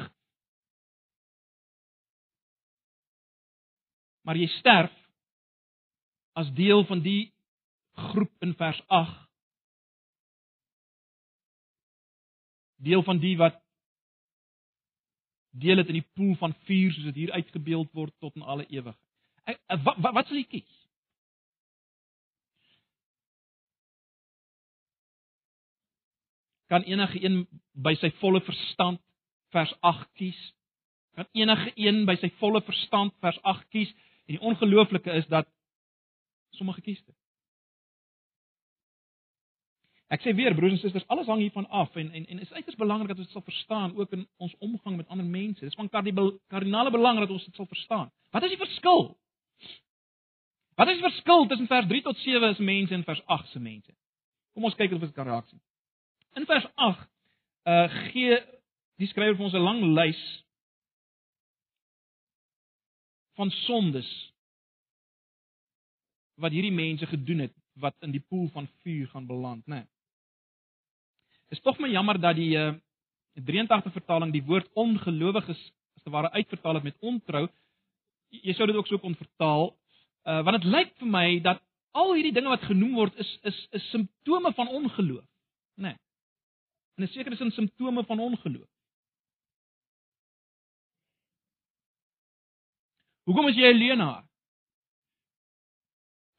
Maar 4.23 4.37
jy 4.39 4.47
sterf 4.47 4.93
as 6.39 6.53
deel 6.55 6.85
van 6.87 7.01
die 7.03 7.33
groep 7.91 8.31
in 8.45 8.55
vers 8.55 8.79
8 8.87 9.30
deel 12.81 13.03
van 13.03 13.19
die 13.21 13.35
wat 13.37 13.57
deel 15.51 15.77
het 15.77 15.87
in 15.87 15.99
die 15.99 16.09
poel 16.15 16.35
van 16.39 16.53
vuur 16.67 16.91
soos 16.93 17.09
dit 17.11 17.23
hier 17.23 17.31
uitgebeeld 17.31 17.91
word 17.97 18.13
tot 18.19 18.35
in 18.35 18.41
alle 18.41 18.65
ewigheid. 18.67 19.07
Wat 19.83 19.97
wat, 19.97 20.13
wat 20.13 20.27
sal 20.27 20.39
jy 20.39 20.47
kies? 20.47 20.77
Kan 26.71 26.85
enige 26.87 27.19
een 27.19 27.41
by 27.75 27.97
sy 27.99 28.13
volle 28.21 28.39
verstand 28.47 29.01
vers 29.51 29.73
8 29.83 30.07
kies? 30.15 30.39
Kan 31.19 31.27
enige 31.35 31.73
een 31.75 32.05
by 32.07 32.15
sy 32.21 32.29
volle 32.39 32.61
verstand 32.63 33.11
vers 33.19 33.41
8 33.43 33.65
kies? 33.75 33.91
En 34.23 34.37
die 34.37 34.43
ongelooflike 34.47 35.11
is 35.19 35.27
dat 35.27 35.49
sommige 36.55 36.81
kies 36.81 37.01
dit. 37.03 37.20
Ek 40.11 40.19
sê 40.25 40.33
weer 40.35 40.51
broers 40.51 40.73
en 40.75 40.79
susters, 40.81 41.05
alles 41.07 41.29
hang 41.31 41.39
hiervan 41.39 41.65
af 41.71 41.95
en 41.95 42.09
en 42.11 42.25
en 42.27 42.39
is 42.43 42.51
uiters 42.51 42.75
belangrik 42.75 43.07
dat 43.13 43.19
ons 43.21 43.27
dit 43.29 43.33
sal 43.33 43.45
verstaan 43.47 43.93
ook 43.95 44.11
in 44.11 44.25
ons 44.43 44.55
omgang 44.59 44.97
met 44.97 45.07
ander 45.07 45.25
mense. 45.25 45.63
Dis 45.63 45.77
van 45.79 45.89
kardinale 45.89 46.91
belang 46.91 47.19
dat 47.19 47.31
ons 47.31 47.45
dit 47.45 47.55
sal 47.55 47.65
verstaan. 47.65 48.11
Wat 48.31 48.43
is 48.43 48.51
die 48.51 48.59
verskil? 48.59 49.15
Wat 50.75 50.87
is 50.91 50.99
die 50.99 51.05
verskil 51.05 51.47
tussen 51.47 51.67
vers 51.67 51.87
3 51.87 52.01
tot 52.01 52.17
7 52.17 52.49
is 52.49 52.59
mense 52.59 52.93
en 52.93 53.05
vers 53.07 53.21
8 53.25 53.47
se 53.53 53.59
mense? 53.59 53.95
Kom 54.53 54.67
ons 54.67 54.75
kyk 54.75 54.97
of 54.97 55.05
ons 55.07 55.13
kan 55.15 55.29
raak 55.31 55.47
sien. 55.47 55.61
In 56.35 56.47
vers 56.49 56.67
8 56.75 57.07
uh 57.71 57.87
gee 58.11 58.35
die 58.99 59.07
skrywer 59.07 59.37
vir 59.39 59.47
ons 59.47 59.55
'n 59.55 59.63
lang 59.63 59.81
lys 59.95 60.21
van 63.39 63.51
sondes 63.63 64.11
wat 66.35 66.51
hierdie 66.51 66.75
mense 66.75 67.05
gedoen 67.05 67.47
het 67.47 67.55
wat 67.79 67.95
in 68.03 68.11
die 68.11 68.25
poel 68.27 68.49
van 68.49 68.67
vuur 68.83 69.07
gaan 69.07 69.27
beland, 69.27 69.65
né? 69.67 69.75
Nee. 69.75 69.87
Is 71.51 71.59
tog 71.61 71.79
my 71.79 71.89
jammer 71.91 72.19
dat 72.19 72.35
die 72.35 72.55
uh, 72.55 72.73
83 73.35 73.91
vertaling 73.93 74.31
die 74.31 74.43
woord 74.47 74.69
ongelowiges 74.79 75.59
as 75.95 76.03
te 76.03 76.13
ware 76.13 76.31
uitvertaal 76.31 76.79
het 76.79 76.87
met 76.87 76.97
ontrou. 76.99 77.47
Jy 78.31 78.55
sou 78.55 78.67
dit 78.67 78.75
ook 78.75 78.87
so 78.87 78.99
kon 79.03 79.15
vertaal, 79.19 79.73
uh, 80.27 80.39
want 80.47 80.61
dit 80.61 80.71
lyk 80.71 80.95
vir 80.99 81.11
my 81.11 81.27
dat 81.43 81.59
al 81.91 82.13
hierdie 82.15 82.33
dinge 82.35 82.51
wat 82.51 82.63
genoem 82.69 82.95
word 82.95 83.17
is 83.19 83.31
is 83.43 83.57
is 83.75 83.89
simptome 83.91 84.53
van 84.55 84.71
ongeloof, 84.71 85.27
né? 85.75 85.91
Nee. 85.91 85.97
En 86.97 87.03
'n 87.03 87.11
sekere 87.11 87.35
sin 87.35 87.51
simptome 87.51 88.03
van 88.05 88.19
ongeloof. 88.19 88.69
Hoekom 93.27 93.47
is 93.47 93.55
jy 93.55 93.73
'n 93.73 93.77
leenaar? 93.77 94.23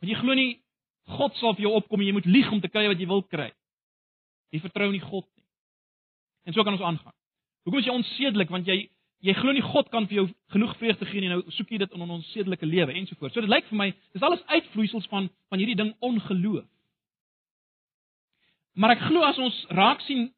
Want 0.01 0.13
jy 0.13 0.19
glo 0.19 0.35
nie 0.35 0.63
God 1.05 1.35
sal 1.37 1.55
vir 1.55 1.63
jou 1.63 1.75
opkom 1.75 2.01
en 2.01 2.07
jy 2.07 2.13
moet 2.13 2.25
lieg 2.25 2.53
om 2.53 2.61
te 2.61 2.69
kry 2.69 2.87
wat 2.87 2.99
jy 2.99 3.07
wil 3.07 3.23
kry. 3.23 3.53
Jy 4.53 4.61
vertrou 4.61 4.91
nie 4.93 5.03
God 5.03 5.27
nie. 5.37 5.47
En 6.47 6.57
so 6.57 6.65
kan 6.65 6.77
ons 6.77 6.85
aangaan. 6.85 7.15
Hoekom 7.65 7.81
is 7.81 7.89
jy 7.89 7.95
onsedelik 7.95 8.51
want 8.53 8.69
jy 8.69 8.85
jy 9.23 9.35
glo 9.39 9.53
nie 9.55 9.63
God 9.63 9.87
kan 9.93 10.09
vir 10.11 10.17
jou 10.17 10.25
genoeg 10.51 10.73
vreugde 10.81 11.07
gee 11.07 11.23
nie 11.23 11.31
nou 11.31 11.45
soek 11.55 11.71
jy 11.71 11.79
dit 11.79 11.93
in 11.95 12.03
ons 12.03 12.31
sedelike 12.35 12.67
lewe 12.67 12.95
ensovoorts. 12.99 13.37
So 13.37 13.45
dit 13.45 13.53
lyk 13.53 13.69
vir 13.71 13.79
my 13.79 13.89
dis 14.15 14.25
alles 14.27 14.43
uitvloeisels 14.51 15.07
van 15.13 15.29
van 15.53 15.63
hierdie 15.63 15.79
ding 15.79 15.93
ongeloof. 16.03 16.67
Maar 18.75 18.97
ek 18.97 19.05
glo 19.07 19.23
as 19.29 19.39
ons 19.39 19.59
raak 19.79 20.03
sien 20.09 20.31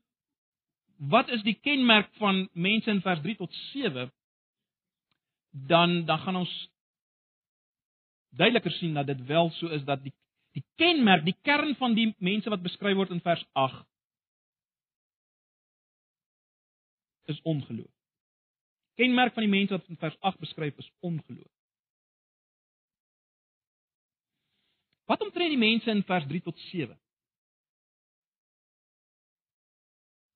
wat 1.11 1.31
is 1.33 1.43
die 1.47 1.57
kenmerk 1.57 2.11
van 2.21 2.45
mense 2.53 2.91
in 2.91 3.01
vers 3.03 3.23
3 3.25 3.37
tot 3.41 4.11
dan 5.55 6.05
dan 6.05 6.19
gaan 6.19 6.37
ons 6.37 6.53
duideliker 8.37 8.73
sien 8.73 8.95
dat 8.95 9.07
dit 9.07 9.27
wel 9.27 9.51
so 9.51 9.67
is 9.69 9.85
dat 9.85 10.03
die 10.03 10.13
die 10.55 10.65
kenmerk, 10.77 11.25
die 11.25 11.37
kern 11.43 11.75
van 11.75 11.95
die 11.95 12.15
mense 12.19 12.51
wat 12.51 12.63
beskryf 12.63 12.97
word 12.97 13.11
in 13.11 13.21
vers 13.21 13.45
8 13.53 13.87
is 17.31 17.43
ongeloof. 17.43 17.93
Kenmerk 18.95 19.35
van 19.35 19.43
die 19.43 19.53
mense 19.53 19.75
wat 19.75 19.89
in 19.89 19.99
vers 19.99 20.17
8 20.21 20.39
beskryf 20.39 20.77
is 20.79 20.91
ongeloof. 21.01 21.53
Wat 25.05 25.21
omtrent 25.21 25.53
die 25.53 25.59
mense 25.59 25.91
in 25.91 26.03
vers 26.03 26.27
3 26.27 26.41
tot 26.41 26.59
7? 26.59 26.99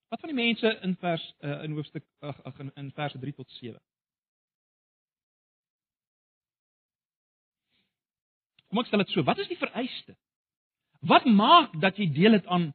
Wat 0.09 0.21
van 0.21 0.33
die 0.33 0.39
mense 0.39 0.79
in 0.83 0.97
vers 0.97 1.25
uh, 1.41 1.63
in 1.65 1.77
hoofstuk 1.77 2.05
ag 2.25 2.43
ag 2.43 2.59
in, 2.65 2.73
in 2.81 2.91
verse 2.97 3.19
3 3.19 3.33
tot 3.37 3.51
7? 3.61 3.81
Kom 8.69 8.81
ek 8.83 8.89
stel 8.89 9.05
dit 9.05 9.13
so, 9.13 9.25
wat 9.25 9.41
is 9.41 9.49
die 9.49 9.61
vereiste? 9.61 10.17
Wat 11.09 11.25
maak 11.25 11.77
dat 11.81 11.97
jy 12.01 12.09
deel 12.13 12.37
het 12.37 12.49
aan 12.53 12.71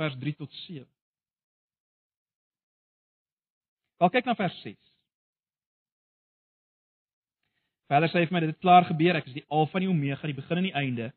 vers 0.00 0.16
3 0.22 0.34
tot 0.42 0.54
7? 0.66 0.86
Wel 4.02 4.12
kyk 4.12 4.28
na 4.28 4.34
vers 4.36 4.56
6. 4.62 4.76
Verder 7.90 8.10
sê 8.10 8.22
hy 8.22 8.28
vir 8.28 8.34
my 8.34 8.42
dit 8.42 8.52
het 8.52 8.64
klaar 8.64 8.86
gebeur, 8.88 9.18
ek 9.18 9.28
is 9.30 9.36
die 9.38 9.46
Alfa 9.52 9.78
en 9.78 9.86
die 9.86 9.92
Omega, 9.92 10.26
die 10.26 10.36
begin 10.36 10.60
en 10.60 10.66
die 10.68 10.76
einde. 10.76 11.12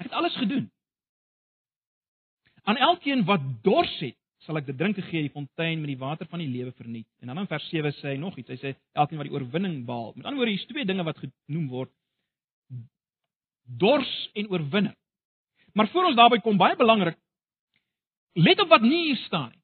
Ek 0.00 0.08
het 0.08 0.16
alles 0.18 0.36
gedoen. 0.40 0.66
Aan 2.66 2.78
elkeen 2.78 3.22
wat 3.28 3.44
dors 3.62 3.92
het, 4.02 4.18
sal 4.42 4.58
ek 4.58 4.66
dit 4.66 4.78
drinke 4.78 5.04
gee, 5.06 5.22
die 5.22 5.34
fontein 5.34 5.78
met 5.78 5.92
die 5.92 6.00
water 6.00 6.26
van 6.30 6.42
die 6.42 6.50
lewe 6.50 6.74
verniet. 6.74 7.06
En 7.22 7.30
dan 7.30 7.44
in 7.44 7.50
vers 7.50 7.68
7 7.70 7.94
sê 8.00 8.14
hy 8.14 8.18
nog 8.18 8.36
iets. 8.38 8.50
Hy 8.50 8.58
sê 8.58 8.74
elkeen 8.98 9.20
wat 9.20 9.30
die 9.30 9.34
oorwinning 9.36 9.84
behaal. 9.86 10.10
Met 10.16 10.26
ander 10.26 10.42
woorde, 10.42 10.56
hier's 10.56 10.66
twee 10.70 10.86
dinge 10.88 11.06
wat 11.06 11.22
genoem 11.22 11.68
word: 11.70 11.92
dors 13.62 14.12
en 14.34 14.50
oorwinning. 14.50 14.96
Maar 15.78 15.88
voor 15.88 16.10
ons 16.10 16.18
daarby 16.18 16.42
kom, 16.42 16.58
baie 16.58 16.76
belangrik, 16.76 17.16
let 18.34 18.60
op 18.60 18.74
wat 18.74 18.82
nie 18.84 19.04
hier 19.12 19.20
staan 19.24 19.52
nie. 19.54 19.61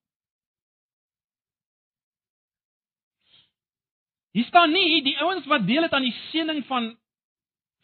Hier 4.36 4.44
staan 4.44 4.72
nie 4.72 5.02
die 5.02 5.16
ouens 5.18 5.46
wat 5.46 5.66
deel 5.66 5.82
het 5.82 5.92
aan 5.92 6.06
die 6.06 6.16
seëning 6.28 6.64
van 6.68 6.90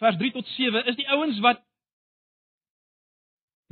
vers 0.02 0.16
3 0.20 0.33
tot 0.33 0.46
7 0.57 0.85
is 0.90 0.96
die 0.96 1.09
ouens 1.09 1.38
wat 1.44 1.62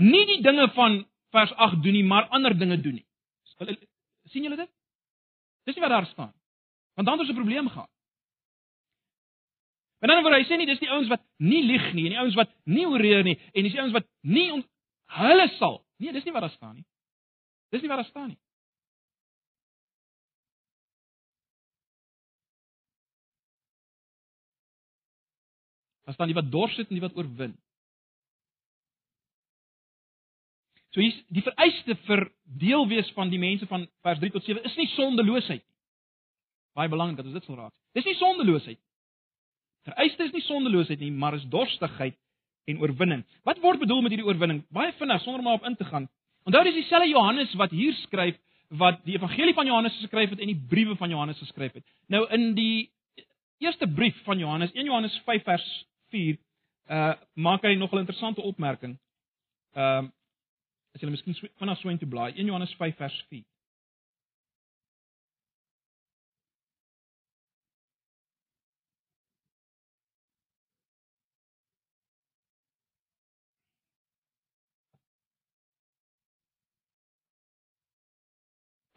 nie 0.00 0.24
die 0.26 0.40
dinge 0.42 0.68
van 0.76 1.02
vers 1.32 1.52
8 1.52 1.82
doen 1.82 1.92
nie, 1.92 2.04
maar 2.04 2.28
ander 2.28 2.56
dinge 2.58 2.80
doen 2.80 3.00
nie. 3.00 3.06
sien 4.32 4.42
julle 4.42 4.56
dit? 4.56 4.70
Dis 5.68 5.76
nie 5.76 5.84
wat 5.84 5.92
daar 5.92 6.06
staan. 6.06 6.32
Want 6.96 7.06
dan 7.06 7.18
het 7.18 7.28
ons 7.28 7.30
'n 7.30 7.40
probleem 7.40 7.68
gehad. 7.68 7.90
En 10.02 10.08
dan 10.08 10.22
word 10.22 10.34
hy 10.34 10.44
sê 10.44 10.56
nie 10.58 10.66
dis 10.66 10.80
die 10.82 10.90
ouens 10.90 11.08
wat 11.08 11.22
nie 11.36 11.62
lieg 11.62 11.92
nie 11.94 12.04
en 12.04 12.10
die 12.10 12.18
ouens 12.18 12.34
wat 12.34 12.50
nie 12.64 12.86
oreer 12.86 13.22
nie 13.22 13.38
en 13.52 13.62
dis 13.62 13.72
die 13.72 13.80
ouens 13.80 13.92
wat 13.92 14.06
nie 14.20 14.50
on, 14.52 14.64
hulle 15.06 15.48
sal. 15.58 15.84
Nee, 15.96 16.12
dis 16.12 16.24
nie 16.24 16.32
wat 16.32 16.42
daar 16.42 16.50
staan 16.50 16.74
nie. 16.74 16.86
Dis 17.70 17.80
nie 17.84 17.88
wat 17.88 18.02
daar 18.02 18.10
staan 18.10 18.28
nie. 18.28 18.38
Daar 26.12 26.18
staan 26.18 26.32
die 26.32 26.36
wat 26.36 26.50
dors 26.52 26.76
het 26.76 26.88
en 26.88 26.98
die 26.98 27.04
wat 27.04 27.16
oorwin. 27.16 27.54
So 30.92 31.00
hier's 31.00 31.16
die 31.32 31.40
vereiste 31.40 31.96
vir 32.04 32.26
deel 32.44 32.84
wees 32.90 33.08
van 33.16 33.30
die 33.32 33.40
mense 33.40 33.64
van 33.66 33.86
vers 34.04 34.20
3 34.20 34.32
tot 34.34 34.44
7 34.44 34.64
is 34.68 34.74
nie 34.76 34.90
sondeloosheid 34.92 35.62
nie. 35.62 35.70
Baie 36.76 36.92
belangrik 36.92 37.16
dat 37.16 37.30
ons 37.30 37.38
dit 37.38 37.48
sal 37.48 37.56
raak. 37.56 37.72
Dis 37.96 38.04
nie 38.04 38.18
sondeloosheid 38.20 38.76
nie. 38.76 38.88
Vereiste 39.88 40.28
is 40.28 40.34
nie 40.36 40.44
sondeloosheid 40.44 41.00
nie, 41.00 41.10
maar 41.16 41.38
is 41.38 41.48
dorstigheid 41.48 42.18
en 42.68 42.82
oorwinning. 42.84 43.24
Wat 43.48 43.62
word 43.64 43.80
bedoel 43.80 44.04
met 44.04 44.12
hierdie 44.12 44.28
oorwinning? 44.28 44.60
Baie 44.68 44.92
vinnig 44.98 45.24
sonder 45.24 45.40
om 45.40 45.48
op 45.54 45.64
in 45.66 45.78
te 45.80 45.88
gaan. 45.88 46.10
Onthou 46.44 46.62
dis 46.68 46.76
dieselfde 46.76 47.08
Johannes 47.08 47.54
wat 47.56 47.72
hier 47.72 47.96
skryf 48.04 48.36
wat 48.76 49.00
die 49.04 49.16
evangelie 49.16 49.56
van 49.56 49.66
Johannes 49.68 49.96
geskryf 50.00 50.30
het 50.32 50.40
en 50.40 50.48
die 50.48 50.60
briewe 50.68 50.94
van 50.96 51.10
Johannes 51.12 51.40
geskryf 51.40 51.72
het. 51.72 51.84
Nou 52.12 52.22
in 52.32 52.52
die 52.56 52.92
eerste 53.64 53.88
brief 53.88 54.16
van 54.24 54.38
Johannes, 54.38 54.72
1 54.72 54.84
Johannes 54.84 55.16
5 55.24 55.44
vers 55.44 55.66
4, 56.12 56.40
uh 56.92 57.14
maak 57.34 57.64
hy 57.64 57.74
nog 57.74 57.92
'n 57.92 58.04
interessante 58.04 58.42
opmerking. 58.42 58.98
Ehm 59.74 60.04
uh, 60.04 60.10
as 60.94 61.00
jy 61.00 61.08
miskien 61.08 61.50
vanaf 61.56 61.80
so 61.80 61.88
intoe 61.88 62.08
blaai, 62.08 62.34
1 62.36 62.46
Johannes 62.46 62.74
5 62.76 62.96
vers 62.96 63.24
4. 63.30 63.44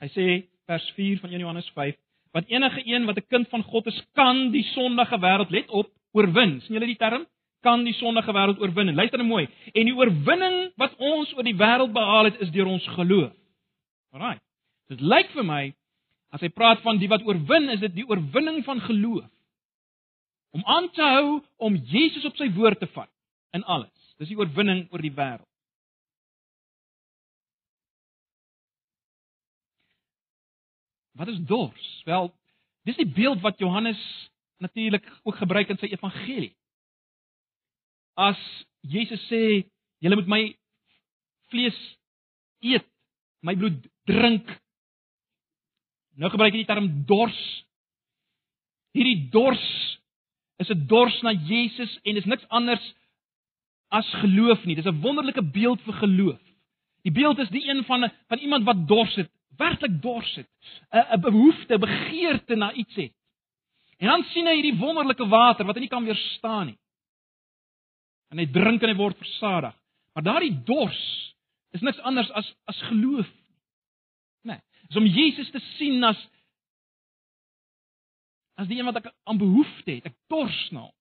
Hy 0.03 0.09
sê 0.13 0.25
vers 0.69 0.85
4 0.97 1.19
van 1.23 1.31
1 1.31 1.39
Johannes 1.39 1.69
5, 1.73 1.95
wat 2.35 2.49
enige 2.51 2.81
een 2.85 3.05
wat 3.05 3.17
'n 3.17 3.27
kind 3.27 3.47
van 3.49 3.63
God 3.63 3.85
is, 3.85 4.03
kan 4.13 4.51
die 4.51 4.63
sondige 4.63 5.17
wêreld 5.19 5.49
let 5.49 5.69
op 5.69 5.89
oorwin. 6.15 6.59
sien 6.61 6.77
julle 6.77 6.89
die 6.89 6.99
term? 6.99 7.25
Kan 7.65 7.83
die 7.85 7.95
sondige 7.97 8.33
wêreld 8.33 8.59
oorwin. 8.61 8.93
Luister 8.95 9.21
nou 9.21 9.27
mooi. 9.27 9.45
En 9.73 9.89
die 9.89 9.95
oorwinning 9.95 10.71
wat 10.81 10.95
ons 10.97 11.33
oor 11.35 11.45
die 11.45 11.57
wêreld 11.57 11.93
behaal 11.93 12.31
het, 12.31 12.39
is 12.43 12.51
deur 12.55 12.69
ons 12.71 12.87
geloof. 12.97 13.33
Alraai. 14.15 14.37
Dit 14.91 15.01
lyk 15.01 15.31
vir 15.33 15.47
my 15.47 15.63
as 16.35 16.43
hy 16.43 16.49
praat 16.51 16.81
van 16.83 16.99
die 16.99 17.09
wat 17.09 17.23
oorwin, 17.23 17.69
is 17.71 17.79
dit 17.79 17.93
die 17.95 18.07
oorwinning 18.07 18.63
van 18.67 18.81
geloof. 18.83 19.27
Om 20.55 20.63
aan 20.71 20.89
te 20.95 21.03
hou 21.03 21.41
om 21.67 21.75
Jesus 21.75 22.25
op 22.27 22.35
sy 22.39 22.47
woord 22.55 22.79
te 22.79 22.87
vat 22.95 23.11
in 23.55 23.63
alles. 23.63 23.91
Dis 24.19 24.31
die 24.31 24.39
oorwinning 24.39 24.85
oor 24.91 25.03
die 25.03 25.13
wêreld. 25.15 25.47
Wat 31.15 31.31
is 31.31 31.39
dors? 31.47 31.83
Wel, 32.07 32.29
dis 32.83 32.97
die 32.99 33.07
beeld 33.07 33.39
wat 33.43 33.59
Johannes 33.59 33.99
natuurlik 34.57 35.05
ook 35.23 35.35
gebruik 35.35 35.69
in 35.69 35.77
sy 35.77 35.91
evangelie. 35.91 36.53
As 38.15 38.39
Jesus 38.81 39.21
sê, 39.29 39.65
julle 39.99 40.15
moet 40.15 40.31
my 40.31 40.41
vlees 41.51 41.77
eet, 42.63 42.87
my 43.45 43.55
bloed 43.55 43.81
drink. 44.09 44.47
Nou 46.15 46.31
gebruik 46.31 46.55
hy 46.55 46.63
die 46.63 46.69
term 46.69 46.89
dors. 47.09 47.41
Hierdie 48.95 49.27
dors 49.33 49.65
is 50.63 50.69
'n 50.71 50.87
dors 50.87 51.21
na 51.21 51.33
Jesus 51.33 51.99
en 52.03 52.15
is 52.15 52.25
niks 52.25 52.47
anders 52.47 52.83
as 53.91 54.07
geloof 54.21 54.63
nie. 54.65 54.75
Dis 54.75 54.85
'n 54.85 55.01
wonderlike 55.01 55.43
beeld 55.43 55.81
vir 55.81 55.93
geloof. 55.93 56.41
Die 57.03 57.11
beeld 57.11 57.39
is 57.39 57.49
die 57.49 57.67
een 57.69 57.83
van 57.85 58.11
van 58.27 58.39
iemand 58.39 58.63
wat 58.63 58.87
dors 58.87 59.15
het, 59.15 59.29
werklik 59.57 60.01
dors 60.01 60.35
het, 60.35 60.49
'n 60.91 61.05
'n 61.15 61.21
behoefte, 61.21 61.77
begeerte 61.77 62.55
na 62.55 62.73
iets 62.73 62.95
het. 62.95 63.14
En 63.97 64.11
dan 64.11 64.25
sien 64.33 64.47
hy 64.47 64.57
hierdie 64.57 64.79
wonderlike 64.79 65.27
water 65.31 65.67
wat 65.67 65.77
hy 65.77 65.85
nie 65.85 65.91
kan 65.91 66.05
weerstaan 66.05 66.71
nie. 66.71 66.79
En 68.33 68.41
hy 68.41 68.47
drink 68.51 68.83
en 68.83 68.91
hy 68.91 68.97
word 68.99 69.19
versadig. 69.21 69.75
Maar 70.15 70.25
daardie 70.27 70.55
dors 70.67 71.01
is 71.75 71.83
niks 71.83 71.99
anders 72.07 72.31
as 72.31 72.47
as 72.71 72.81
geloof. 72.89 73.29
Nee, 74.47 74.59
is 74.89 74.99
om 74.99 75.07
Jesus 75.07 75.51
te 75.51 75.61
sien 75.75 76.03
as 76.03 76.19
as 78.55 78.67
die 78.67 78.79
een 78.79 78.87
wat 78.87 79.01
ek 79.01 79.09
aan 79.27 79.39
behoefte 79.39 79.97
het, 79.97 80.05
ek 80.07 80.15
dors 80.31 80.59
na. 80.71 80.85
Nou. 80.85 80.91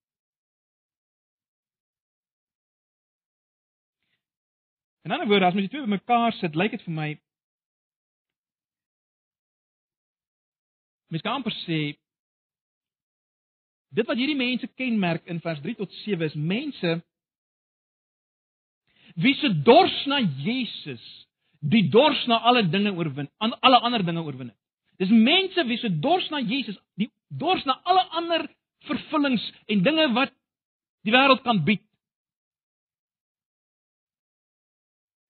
En 5.05 5.13
dan 5.13 5.29
word 5.29 5.45
as 5.45 5.55
mens 5.55 5.69
die 5.69 5.75
twee 5.77 5.85
bymekaar 5.85 6.33
sit, 6.41 6.57
lyk 6.57 6.75
dit 6.75 6.87
vir 6.87 6.95
my 6.97 7.11
Mens 11.13 11.23
kan 11.23 11.37
amper 11.39 11.55
sê 11.63 11.93
dit 13.95 14.07
wat 14.07 14.19
hierdie 14.19 14.39
mense 14.39 14.69
kenmerk 14.79 15.27
in 15.31 15.41
vers 15.43 15.61
3 15.63 15.77
tot 15.79 15.93
7 16.03 16.27
is 16.27 16.35
mense 16.35 16.95
wie 19.15 19.35
se 19.39 19.51
dors 19.63 19.95
na 20.11 20.19
Jesus, 20.43 21.03
die 21.61 21.85
dors 21.91 22.25
na 22.27 22.41
alle 22.43 22.65
dinge 22.67 22.91
oorwin, 22.97 23.29
aan 23.39 23.55
alle 23.63 23.79
ander 23.87 24.03
dinge 24.03 24.25
oorwin. 24.25 24.51
Dis 24.99 25.11
mense 25.11 25.67
wie 25.69 25.79
se 25.79 25.91
dors 26.03 26.27
na 26.31 26.41
Jesus, 26.43 26.79
die 26.99 27.11
dors 27.29 27.63
na 27.65 27.79
alle 27.85 28.03
ander 28.19 28.49
vervullings 28.89 29.45
en 29.71 29.83
dinge 29.87 30.09
wat 30.17 30.35
die 31.07 31.15
wêreld 31.15 31.43
kan 31.47 31.63
bied. 31.65 31.83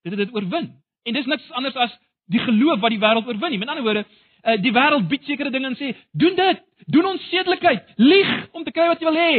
Dit 0.04 0.16
het 0.16 0.26
dit 0.26 0.34
oorwin. 0.34 0.72
En 1.04 1.16
dis 1.16 1.28
niks 1.28 1.50
anders 1.56 1.76
as 1.76 1.92
die 2.32 2.40
geloof 2.40 2.80
wat 2.80 2.92
die 2.92 3.00
wêreld 3.00 3.28
oorwin 3.28 3.52
nie. 3.52 3.60
Met 3.60 3.72
ander 3.72 3.84
woorde, 3.84 4.04
uh, 4.44 4.56
die 4.62 4.72
wêreld 4.72 5.08
bied 5.08 5.24
sekere 5.24 5.50
dinge 5.50 5.72
en 5.72 5.76
sê, 5.76 5.94
"Doen 6.12 6.36
dit, 6.36 6.62
doen 6.86 7.06
ons 7.06 7.28
sedelikheid, 7.30 7.92
lieg 7.96 8.48
om 8.52 8.64
te 8.64 8.72
kry 8.72 8.88
wat 8.88 9.00
jy 9.00 9.10
wil 9.10 9.20
hê." 9.20 9.36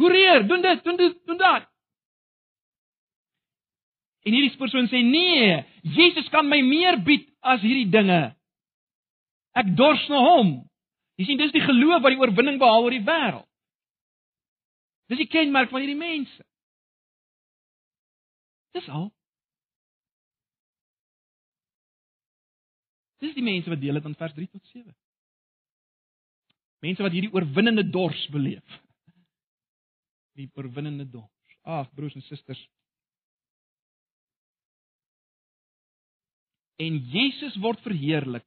Hoereer, 0.00 0.46
doen 0.48 0.62
dit, 0.62 0.84
doen 0.84 0.96
dit, 0.96 1.16
doen 1.26 1.38
dat. 1.38 1.68
En 4.22 4.32
hierdie 4.32 4.56
persoon 4.56 4.86
sê, 4.88 5.02
"Nee, 5.02 5.64
Jesus 5.82 6.28
kan 6.28 6.48
my 6.48 6.60
meer 6.62 7.02
bied 7.02 7.28
as 7.40 7.60
hierdie 7.60 7.90
dinge. 7.90 8.34
Ek 9.54 9.76
dors 9.76 10.08
na 10.08 10.18
hom." 10.18 10.70
Jy 11.16 11.24
sien, 11.24 11.38
dis 11.38 11.52
die 11.52 11.60
geloof 11.60 12.02
wat 12.02 12.14
die 12.14 12.20
oorwinning 12.20 12.58
behaal 12.58 12.82
oor 12.82 12.90
die 12.90 13.04
wêreld. 13.04 13.46
Dis 15.08 15.18
die 15.18 15.28
kenmerk 15.28 15.70
van 15.70 15.80
hierdie 15.80 15.98
mense. 15.98 16.44
Dis 18.72 18.88
al. 18.88 19.10
Dis 23.22 23.36
die 23.38 23.44
mense 23.46 23.70
wat 23.70 23.80
deel 23.80 23.98
het 23.98 24.06
aan 24.08 24.18
vers 24.18 24.34
3 24.34 24.48
tot 24.50 24.70
7. 24.74 24.90
Mense 26.82 27.04
wat 27.04 27.14
hierdie 27.14 27.30
oorwinnende 27.30 27.84
dors 27.94 28.22
beleef. 28.34 28.78
Die 30.38 30.48
oorwinnende 30.58 31.06
dors. 31.06 31.58
Ag, 31.62 31.90
broers 31.94 32.16
en 32.18 32.24
susters. 32.26 32.62
En 36.82 36.98
Jesus 37.12 37.54
word 37.62 37.78
verheerlik 37.86 38.46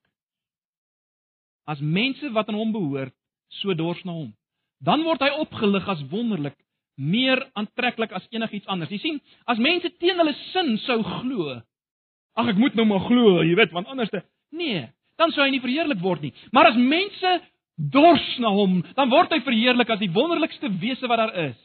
as 1.65 1.79
mense 1.79 2.27
wat 2.35 2.49
aan 2.51 2.59
hom 2.59 2.73
behoort 2.75 3.15
so 3.61 3.73
dors 3.73 4.01
na 4.05 4.13
hom. 4.13 4.33
Dan 4.83 5.05
word 5.07 5.23
hy 5.23 5.31
opgelig 5.39 5.87
as 5.89 6.03
wonderlik, 6.11 6.57
meer 6.99 7.39
aantreklik 7.57 8.11
as 8.13 8.27
enigiets 8.35 8.67
anders. 8.69 8.91
Jy 8.91 8.99
sien, 9.01 9.21
as 9.49 9.61
mense 9.61 9.89
teen 9.97 10.19
hulle 10.19 10.35
sin 10.51 10.75
sou 10.83 10.99
glo, 11.21 11.55
ag 12.35 12.51
ek 12.51 12.59
moet 12.59 12.75
nou 12.77 12.85
maar 12.89 13.01
glo, 13.07 13.39
jy 13.41 13.55
weet, 13.57 13.73
want 13.73 13.89
anders 13.89 14.11
te 14.13 14.21
nee, 14.55 14.85
dan 15.19 15.31
sou 15.31 15.43
hy 15.43 15.51
nie 15.53 15.63
verheerlik 15.63 16.01
word 16.03 16.25
nie. 16.25 16.33
Maar 16.55 16.71
as 16.71 16.79
mense 16.79 17.35
dors 17.75 18.25
na 18.39 18.51
hom, 18.55 18.79
dan 18.95 19.11
word 19.11 19.33
hy 19.35 19.41
verheerlik 19.43 19.91
as 19.91 20.01
die 20.01 20.11
wonderlikste 20.15 20.71
wese 20.81 21.09
wat 21.11 21.21
daar 21.21 21.35
is. 21.49 21.61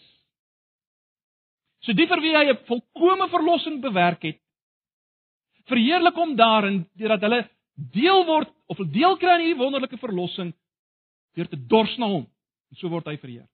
So 1.87 1.95
die 1.97 2.07
vir 2.11 2.21
wie 2.21 2.35
hy 2.37 2.45
'n 2.51 2.65
volkomme 2.69 3.29
verlossing 3.31 3.81
bewerk 3.81 4.23
het, 4.23 4.41
verheerlik 5.71 6.15
hom 6.15 6.37
daarin 6.37 6.85
deurdat 6.99 7.23
hulle 7.23 7.49
deel 7.95 8.25
word 8.27 8.51
of 8.69 8.79
deel 8.93 9.17
kry 9.17 9.31
aan 9.31 9.45
hierdie 9.45 9.63
wonderlike 9.63 9.99
verlossing 9.99 10.53
deur 11.37 11.49
te 11.49 11.57
dors 11.57 11.97
na 11.99 12.07
hom. 12.07 12.27
En 12.71 12.77
so 12.77 12.89
word 12.89 13.07
hy 13.07 13.17
verheer. 13.17 13.47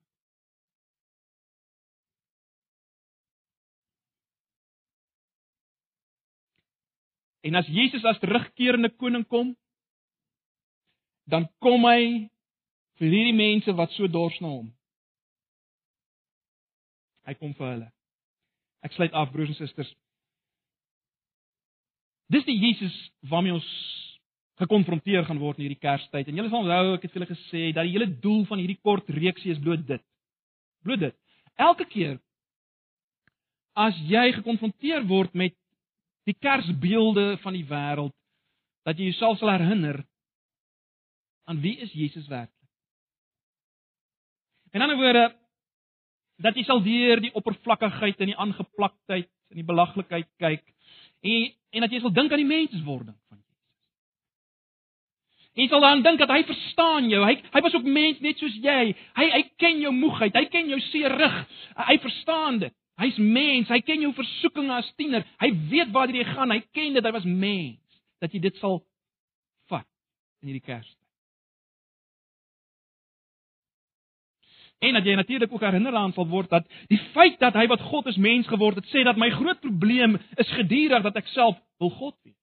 En 7.46 7.54
as 7.54 7.68
Jesus 7.70 8.04
as 8.04 8.18
terugkerende 8.18 8.90
koning 8.98 9.26
kom, 9.30 9.52
dan 11.30 11.46
kom 11.62 11.86
hy 11.86 12.26
vir 12.98 13.12
hierdie 13.12 13.36
mense 13.36 13.74
wat 13.78 13.92
so 13.94 14.08
dors 14.10 14.38
na 14.42 14.50
hom. 14.50 14.70
Hy 17.26 17.34
kom 17.38 17.54
vir 17.58 17.68
hulle. 17.68 17.88
Ek 18.86 18.94
sluit 18.94 19.14
af 19.18 19.32
broers 19.34 19.50
en 19.50 19.58
susters. 19.58 19.90
Dis 22.30 22.46
die 22.46 22.58
Jesus 22.58 22.94
waarmee 23.30 23.54
ons 23.54 23.66
gekonfronteer 24.60 25.26
gaan 25.26 25.40
word 25.42 25.58
in 25.58 25.66
hierdie 25.66 25.82
Kerstyd. 25.82 26.30
En 26.30 26.38
julle 26.38 26.50
sal 26.50 26.64
onthou 26.64 26.94
ek 26.96 27.04
het 27.06 27.12
vir 27.12 27.20
julle 27.20 27.32
gesê 27.34 27.64
dat 27.76 27.86
die 27.86 27.94
hele 27.94 28.08
doel 28.22 28.46
van 28.48 28.62
hierdie 28.62 28.80
kort 28.82 29.10
reeksie 29.12 29.52
is 29.54 29.62
bloot 29.62 29.84
dit. 29.86 30.02
Bloot 30.86 31.02
dit. 31.02 31.18
Elke 31.60 31.86
keer 31.90 32.16
as 33.76 33.98
jy 34.08 34.30
gekonfronteer 34.38 35.04
word 35.10 35.34
met 35.36 35.54
die 36.26 36.36
Kersbeelde 36.42 37.36
van 37.42 37.54
die 37.54 37.66
wêreld, 37.68 38.14
dat 38.86 38.98
jy 38.98 39.10
jouself 39.10 39.38
sal 39.38 39.52
herinner 39.54 40.02
aan 41.46 41.60
wie 41.62 41.76
is 41.82 41.92
Jesus 41.94 42.26
werklik? 42.30 42.52
In 44.74 44.82
ander 44.82 44.98
woorde 44.98 45.26
dat 46.42 46.58
jy 46.58 46.66
sal 46.66 46.82
deur 46.84 47.22
die 47.22 47.32
oppervlakkigheid 47.38 48.20
en 48.20 48.32
die 48.32 48.40
aangeplaktheid 48.42 49.30
en 49.50 49.60
die 49.60 49.66
belaglikheid 49.66 50.28
kyk 50.42 50.66
en 51.22 51.52
en 51.76 51.84
dat 51.84 51.92
jy 51.92 52.00
sal 52.00 52.12
dink 52.14 52.32
aan 52.32 52.40
die 52.40 52.48
menswording 52.48 53.16
van 53.28 53.40
En 55.56 55.62
jy 55.64 55.70
sal 55.72 55.80
dan 55.80 56.02
dink 56.04 56.20
dat 56.20 56.28
hy 56.28 56.42
verstaan 56.44 57.06
jou. 57.08 57.22
Hy 57.24 57.38
hy 57.54 57.60
was 57.64 57.74
ook 57.78 57.86
mens 57.88 58.18
net 58.20 58.36
soos 58.36 58.56
jy. 58.60 58.90
Hy 59.16 59.26
hy 59.32 59.42
ken 59.56 59.78
jou 59.80 59.92
moegheid, 59.96 60.34
hy 60.36 60.44
ken 60.52 60.68
jou 60.68 60.76
seer 60.90 61.14
rug. 61.16 61.38
Hy 61.80 61.96
verstaan 62.04 62.58
dit. 62.66 62.74
Hy's 62.96 63.16
mens, 63.20 63.68
hy 63.68 63.80
ken 63.84 64.04
jou 64.06 64.12
versoekinge 64.16 64.72
as 64.72 64.88
tiener. 64.96 65.24
Hy 65.42 65.50
weet 65.70 65.90
waar 65.92 66.12
jy 66.12 66.24
gaan. 66.24 66.54
Hy 66.54 66.62
ken 66.72 66.94
dit. 66.96 67.04
Hy 67.04 67.12
was 67.12 67.26
mens. 67.28 67.98
Dat 68.24 68.32
jy 68.32 68.40
dit 68.40 68.56
sal 68.62 68.80
vat 69.68 69.84
in 70.40 70.52
hierdie 70.52 70.64
Kersfees. 70.64 71.02
En 74.78 74.96
dat 74.96 75.04
jy 75.04 75.14
natuurlik 75.16 75.52
ook 75.52 75.64
herinner 75.64 75.94
aan 75.96 76.12
sal 76.12 76.26
word 76.28 76.50
dat 76.52 76.66
die 76.88 77.00
feit 77.12 77.38
dat 77.40 77.56
hy 77.56 77.66
wat 77.66 77.84
God 77.88 78.08
is 78.12 78.16
mens 78.20 78.48
geword 78.48 78.76
het, 78.80 78.88
sê 78.92 79.04
dat 79.04 79.16
my 79.20 79.30
groot 79.32 79.60
probleem 79.60 80.18
is 80.36 80.50
gedurig 80.52 81.04
dat 81.04 81.16
ek 81.16 81.28
self 81.32 81.56
wil 81.80 81.92
God 81.96 82.16
wees. 82.24 82.36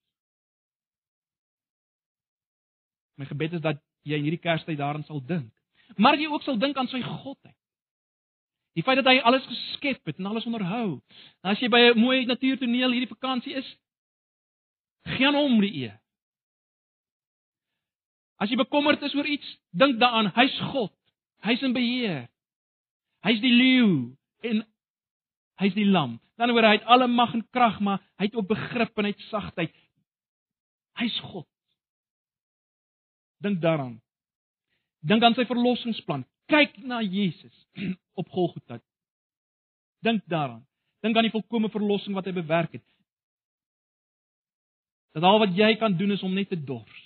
My 3.22 3.30
gebed 3.30 3.60
is 3.60 3.62
dat 3.62 3.82
jy 4.02 4.18
in 4.18 4.26
hierdie 4.26 4.42
Kerstyd 4.42 4.80
daaraan 4.82 5.06
sal 5.06 5.22
dink. 5.26 5.52
Maar 5.98 6.18
jy 6.18 6.32
ook 6.32 6.46
sal 6.46 6.58
dink 6.58 6.78
aan 6.78 6.89
sy 6.89 7.02
godheid. 7.06 7.58
Die 8.74 8.84
feit 8.84 8.98
dat 8.98 9.10
hy 9.10 9.20
alles 9.22 9.46
geskep 9.46 10.06
het 10.10 10.18
en 10.18 10.26
alles 10.26 10.46
onderhou. 10.50 11.02
En 11.44 11.52
as 11.54 11.60
jy 11.62 11.70
by 11.70 11.80
'n 11.92 12.00
mooi 12.00 12.26
natuurtoneel 12.26 12.92
hierdie 12.92 13.14
vakansie 13.16 13.54
is, 13.54 13.78
gee 15.04 15.28
aan 15.28 15.36
hom 15.36 15.60
die 15.62 15.74
eer. 15.84 16.00
As 18.38 18.50
jy 18.50 18.58
bekommerd 18.58 19.02
is 19.02 19.16
oor 19.16 19.26
iets, 19.26 19.58
dink 19.72 20.00
daaraan, 20.00 20.32
hy's 20.36 20.60
God. 20.60 20.94
Hy's 21.44 21.62
in 21.62 21.74
beheer. 21.74 22.28
Hy's 23.24 23.40
die 23.40 23.54
leeu 23.54 24.16
en 24.42 24.66
hy's 25.62 25.74
die 25.74 25.86
lam. 25.86 26.20
Dan 26.36 26.52
oor 26.52 26.66
hy 26.66 26.78
het 26.78 26.90
alle 26.90 27.08
mag 27.08 27.34
en 27.34 27.46
krag, 27.52 27.80
maar 27.80 28.02
hy 28.18 28.26
het 28.26 28.36
ook 28.36 28.48
begrip 28.48 28.98
en 28.98 29.06
hy 29.08 29.14
het 29.14 29.26
sagtheid. 29.30 29.76
Hy's 31.00 31.20
God. 31.20 31.48
Dink 33.44 33.62
daaraan. 33.62 34.02
Dink 35.04 35.24
aan 35.24 35.36
sy 35.36 35.46
verlossingsplan. 35.46 36.24
Kyk 36.54 36.78
na 36.86 37.02
Jesus 37.02 37.56
op 38.20 38.30
Golgotha. 38.30 38.78
Dink 40.06 40.22
daaraan. 40.30 40.66
Dink 41.02 41.18
aan 41.18 41.26
die 41.26 41.34
volkomme 41.34 41.72
verlossing 41.74 42.13
wat 42.16 42.28
hy 42.30 42.36
bewerk 42.36 42.78
het. 42.78 42.86
Dat 45.18 45.26
al 45.26 45.42
wat 45.42 45.58
jy 45.58 45.74
kan 45.82 45.98
doen 45.98 46.13
is 46.13 46.24
om 46.26 46.34
net 46.34 46.50
te 46.50 46.58
dors. 46.58 47.02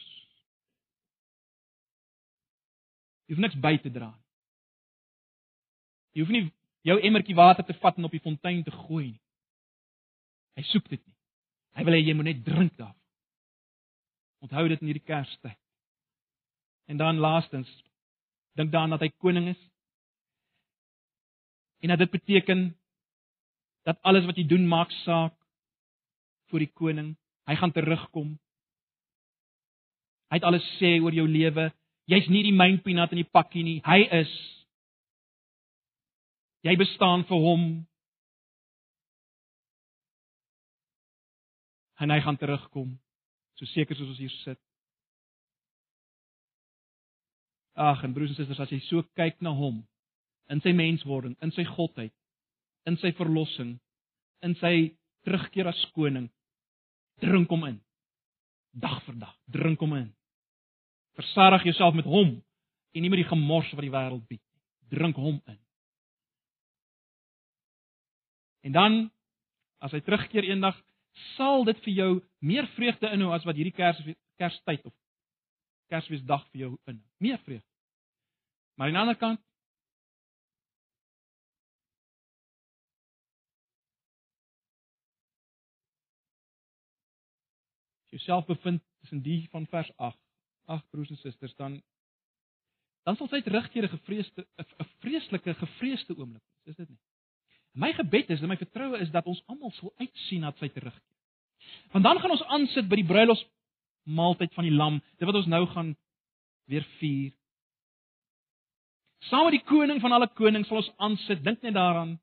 Jy 3.27 3.35
hoef 3.35 3.43
niks 3.43 3.59
by 3.59 3.75
te 3.83 3.91
dra 3.91 4.11
nie. 4.11 4.25
Jy 6.15 6.23
hoef 6.23 6.33
nie 6.33 6.43
jou 6.87 6.95
emmertjie 7.03 7.35
water 7.35 7.65
te 7.67 7.75
vat 7.81 7.97
en 7.99 8.07
op 8.07 8.13
die 8.15 8.23
fontein 8.23 8.63
te 8.63 8.71
gooi 8.71 9.09
nie. 9.09 9.23
Hy 10.57 10.63
soek 10.71 10.87
dit 10.89 11.01
nie. 11.03 11.15
Hy 11.77 11.83
wil 11.85 11.93
hê 11.93 11.99
jy 12.01 12.15
moet 12.17 12.31
net 12.31 12.39
drink 12.45 12.77
daarvan. 12.79 13.03
Onthou 14.41 14.63
dit 14.71 14.81
in 14.81 14.89
hierdie 14.89 15.05
Kerstyd. 15.05 15.59
En 16.87 16.97
dan 16.97 17.19
laastens, 17.19 17.69
dink 18.57 18.71
daaraan 18.73 18.95
dat 18.95 19.05
hy 19.05 19.11
koning 19.21 19.51
is. 19.53 19.61
En 21.85 21.93
dat 21.93 22.01
dit 22.01 22.11
beteken 22.11 22.77
dat 23.85 24.01
alles 24.01 24.25
wat 24.25 24.37
jy 24.37 24.47
doen 24.47 24.67
maak 24.67 24.91
saak 25.03 25.35
vir 26.51 26.65
die 26.65 26.73
koning. 26.73 27.15
Hy 27.47 27.55
gaan 27.55 27.71
terugkom. 27.71 28.35
Hy 30.27 30.39
het 30.39 30.47
alles 30.47 30.65
sê 30.81 30.97
oor 30.99 31.15
jou 31.15 31.27
lewe. 31.27 31.69
Jy's 32.07 32.27
nie 32.31 32.43
die 32.43 32.55
main 32.55 32.81
peanut 32.83 33.13
in 33.15 33.21
die 33.21 33.31
pakkie 33.31 33.63
nie. 33.63 33.79
Hy 33.85 34.01
is. 34.21 34.33
Jy 36.67 36.75
bestaan 36.79 37.23
vir 37.29 37.43
hom. 37.43 37.67
En 42.03 42.11
hy 42.11 42.19
gaan 42.25 42.39
terugkom. 42.39 42.95
So 43.57 43.69
seker 43.71 43.95
soos 43.95 44.11
ons 44.15 44.21
hier 44.21 44.33
sit. 44.43 44.66
Ag, 47.77 48.03
en 48.03 48.13
broers 48.13 48.33
en 48.33 48.39
susters, 48.39 48.59
as 48.63 48.71
jy 48.73 48.79
so 48.87 49.05
kyk 49.17 49.37
na 49.45 49.53
hom 49.53 49.83
in 50.49 50.61
sy 50.63 50.73
menswording, 50.73 51.35
in 51.43 51.51
sy 51.53 51.65
godheid, 51.67 52.13
in 52.89 52.97
sy 53.01 53.11
verlossing, 53.17 53.75
in 54.45 54.55
sy 54.61 54.73
terugkeer 55.27 55.69
as 55.69 55.83
koning, 55.93 56.29
drink 57.21 57.51
hom 57.53 57.67
in. 57.67 57.77
Dag 58.77 59.01
vir 59.05 59.19
dag, 59.21 59.35
drink 59.51 59.81
hom 59.83 59.93
in. 59.97 60.09
Versadig 61.17 61.67
jouself 61.69 61.97
met 61.97 62.07
hom 62.09 62.37
en 62.93 63.03
nie 63.03 63.11
met 63.13 63.21
die 63.21 63.29
gemors 63.29 63.69
wat 63.73 63.85
die 63.85 63.93
wêreld 63.93 64.25
bied 64.29 64.41
nie. 64.41 64.97
Drink 64.97 65.17
hom 65.19 65.39
in. 65.49 65.59
En 68.69 68.75
dan 68.75 68.99
as 69.83 69.93
hy 69.93 70.01
terugkeer 70.01 70.47
eendag, 70.49 70.77
sal 71.35 71.65
dit 71.67 71.77
vir 71.85 71.93
jou 71.93 72.11
meer 72.45 72.67
vreugde 72.75 73.09
inhou 73.13 73.33
as 73.35 73.45
wat 73.45 73.57
hierdie 73.57 73.75
Kers 73.75 74.01
Kerstyd 74.37 74.85
of 74.85 74.93
Kersfeesdag 75.91 76.43
vir 76.51 76.65
jou 76.65 76.71
in. 76.91 76.99
Meer 77.23 77.39
vreugde. 77.45 77.66
Maar 78.77 78.87
aan 78.87 78.93
die 78.93 79.01
ander 79.01 79.17
kant 79.17 79.39
as 88.05 88.11
jy 88.13 88.19
jouself 88.19 88.45
bevind 88.45 88.83
tussen 89.01 89.21
die 89.25 89.47
van 89.49 89.65
vers 89.71 89.89
8, 89.97 90.17
ag 90.69 90.83
broers 90.93 91.09
en 91.09 91.17
susters, 91.17 91.55
dan 91.57 91.81
dan 93.07 93.15
sal 93.15 93.27
terugkeer 93.27 93.83
'n 93.83 93.95
gevreesde 93.97 94.45
'n 94.61 94.89
vreeslike 94.99 95.53
gevreesde 95.53 96.17
oomblik 96.17 96.43
wees, 96.43 96.65
is 96.65 96.75
dit 96.75 96.89
nie? 96.89 96.99
My 97.71 97.93
gebed 97.93 98.29
is 98.29 98.41
en 98.41 98.47
my 98.47 98.57
vertroue 98.57 98.99
is 98.99 99.11
dat 99.11 99.25
ons 99.25 99.43
almal 99.45 99.71
sal 99.71 99.93
uitsien 99.97 100.41
na 100.41 100.53
sy 100.59 100.69
terugkeer. 100.69 101.15
Want 101.91 102.03
dan 102.03 102.19
gaan 102.19 102.31
ons 102.31 102.43
aansit 102.43 102.87
by 102.89 102.95
die 102.95 103.05
bruilof 103.05 103.41
maaltyd 104.03 104.53
van 104.53 104.63
die 104.63 104.73
lam, 104.73 105.01
dit 105.17 105.25
wat 105.25 105.35
ons 105.35 105.49
nou 105.51 105.65
gaan 105.65 105.95
weer 106.65 106.85
vier. 106.99 107.33
Saam 109.19 109.49
met 109.49 109.57
die 109.57 109.65
koning 109.65 110.01
van 110.01 110.11
alle 110.11 110.29
konings 110.37 110.69
sal 110.69 110.81
ons 110.81 110.93
aansit, 110.97 111.43
dink 111.43 111.61
net 111.65 111.73
daaraan. 111.73 112.15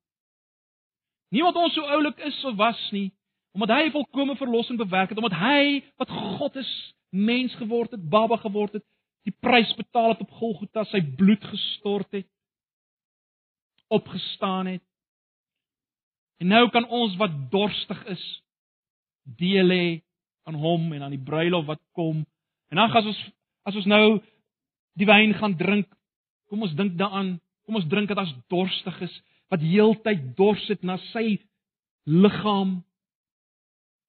Nie 1.34 1.42
omdat 1.42 1.62
ons 1.62 1.74
so 1.74 1.86
oulik 1.90 2.20
is 2.22 2.36
of 2.44 2.56
was 2.56 2.80
nie, 2.94 3.10
omdat 3.54 3.74
hy 3.74 3.90
volkomme 3.94 4.36
verlossing 4.38 4.78
bewerk 4.78 5.10
het, 5.10 5.18
omdat 5.18 5.38
hy 5.38 5.82
wat 5.98 6.10
God 6.10 6.56
is, 6.56 6.70
mens 7.10 7.54
geword 7.58 7.94
het, 7.94 8.08
baba 8.10 8.38
geword 8.42 8.78
het, 8.78 8.84
die 9.26 9.34
prys 9.40 9.70
betaal 9.78 10.14
het 10.14 10.22
op 10.22 10.32
Golgotha, 10.38 10.84
sy 10.90 11.00
bloed 11.18 11.44
gestort 11.48 12.10
het, 12.14 12.28
opgestaan 13.94 14.66
het. 14.74 14.82
En 16.42 16.50
nou 16.50 16.66
kan 16.74 16.86
ons 16.90 17.14
wat 17.16 17.34
dorstig 17.50 18.00
is, 18.10 18.24
deel 19.38 19.70
hê 19.70 19.86
aan 20.44 20.58
hom 20.60 20.92
en 20.92 21.02
aan 21.06 21.14
die 21.14 21.24
bruilof 21.24 21.66
wat 21.66 21.80
kom. 21.96 22.24
En 22.70 22.80
dan 22.80 22.92
as 22.92 23.06
ons 23.06 23.20
as 23.64 23.76
ons 23.80 23.86
nou 23.88 24.18
die 24.98 25.06
wyn 25.08 25.32
gaan 25.38 25.54
drink, 25.56 25.88
kom 26.54 26.62
ons 26.68 26.74
dink 26.78 26.94
daaraan, 26.98 27.34
kom 27.66 27.80
ons 27.80 27.88
drink 27.90 28.12
dit 28.12 28.20
as 28.20 28.30
dorstig 28.52 29.00
is 29.08 29.14
wat 29.50 29.62
heeltyd 29.62 30.30
dors 30.38 30.62
het 30.70 30.84
na 30.86 30.96
sy 31.10 31.40
liggaam. 32.06 32.78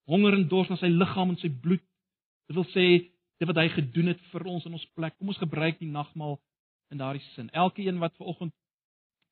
Honger 0.06 0.36
en 0.38 0.46
dors 0.48 0.70
na 0.70 0.78
sy 0.78 0.90
liggaam 0.92 1.32
en 1.34 1.40
sy 1.42 1.50
bloed. 1.50 1.82
Dit 2.46 2.58
wil 2.58 2.68
sê 2.70 2.86
dit 3.36 3.48
wat 3.50 3.58
hy 3.58 3.66
gedoen 3.74 4.12
het 4.12 4.22
vir 4.30 4.46
ons 4.46 4.64
in 4.68 4.78
ons 4.78 4.86
plek. 4.94 5.16
Kom 5.18 5.32
ons 5.34 5.42
gebruik 5.42 5.80
die 5.82 5.90
nagmaal 5.90 6.38
in 6.94 7.02
daardie 7.02 7.24
sin. 7.34 7.50
Elkeen 7.50 7.98
wat 7.98 8.14
ver 8.16 8.30
oggend 8.30 8.54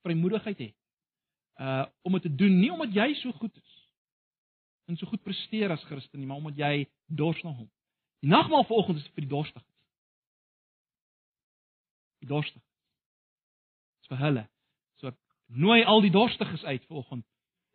vrymoedigheid 0.05 0.67
het 0.67 0.81
uh 1.63 1.87
om 2.03 2.19
dit 2.19 2.27
te 2.27 2.35
doen 2.35 2.59
nie 2.59 2.73
omdat 2.75 2.97
jy 2.99 3.13
so 3.21 3.33
goed 3.39 3.55
is 3.57 3.75
en 4.91 4.99
so 4.99 5.07
goed 5.07 5.23
presteer 5.23 5.71
as 5.71 5.85
Christen 5.87 6.19
nie, 6.19 6.27
maar 6.27 6.43
omdat 6.43 6.59
jy 6.59 6.89
dors 7.07 7.39
na 7.47 7.55
hom. 7.55 7.71
Die 8.21 8.29
nagmaal 8.29 8.67
vanoggend 8.67 8.99
is 8.99 9.07
vir 9.15 9.25
die 9.25 9.31
dorstiges. 9.31 9.71
Die 12.21 12.29
dorstiges. 12.29 12.74
Dis 14.05 14.13
vir 14.13 14.21
hulle. 14.21 14.45
So 15.01 15.09
ek 15.09 15.17
nooi 15.49 15.81
al 15.89 16.03
die 16.05 16.13
dorstiges 16.13 16.65
uit 16.65 16.85
vanoggend 16.85 17.25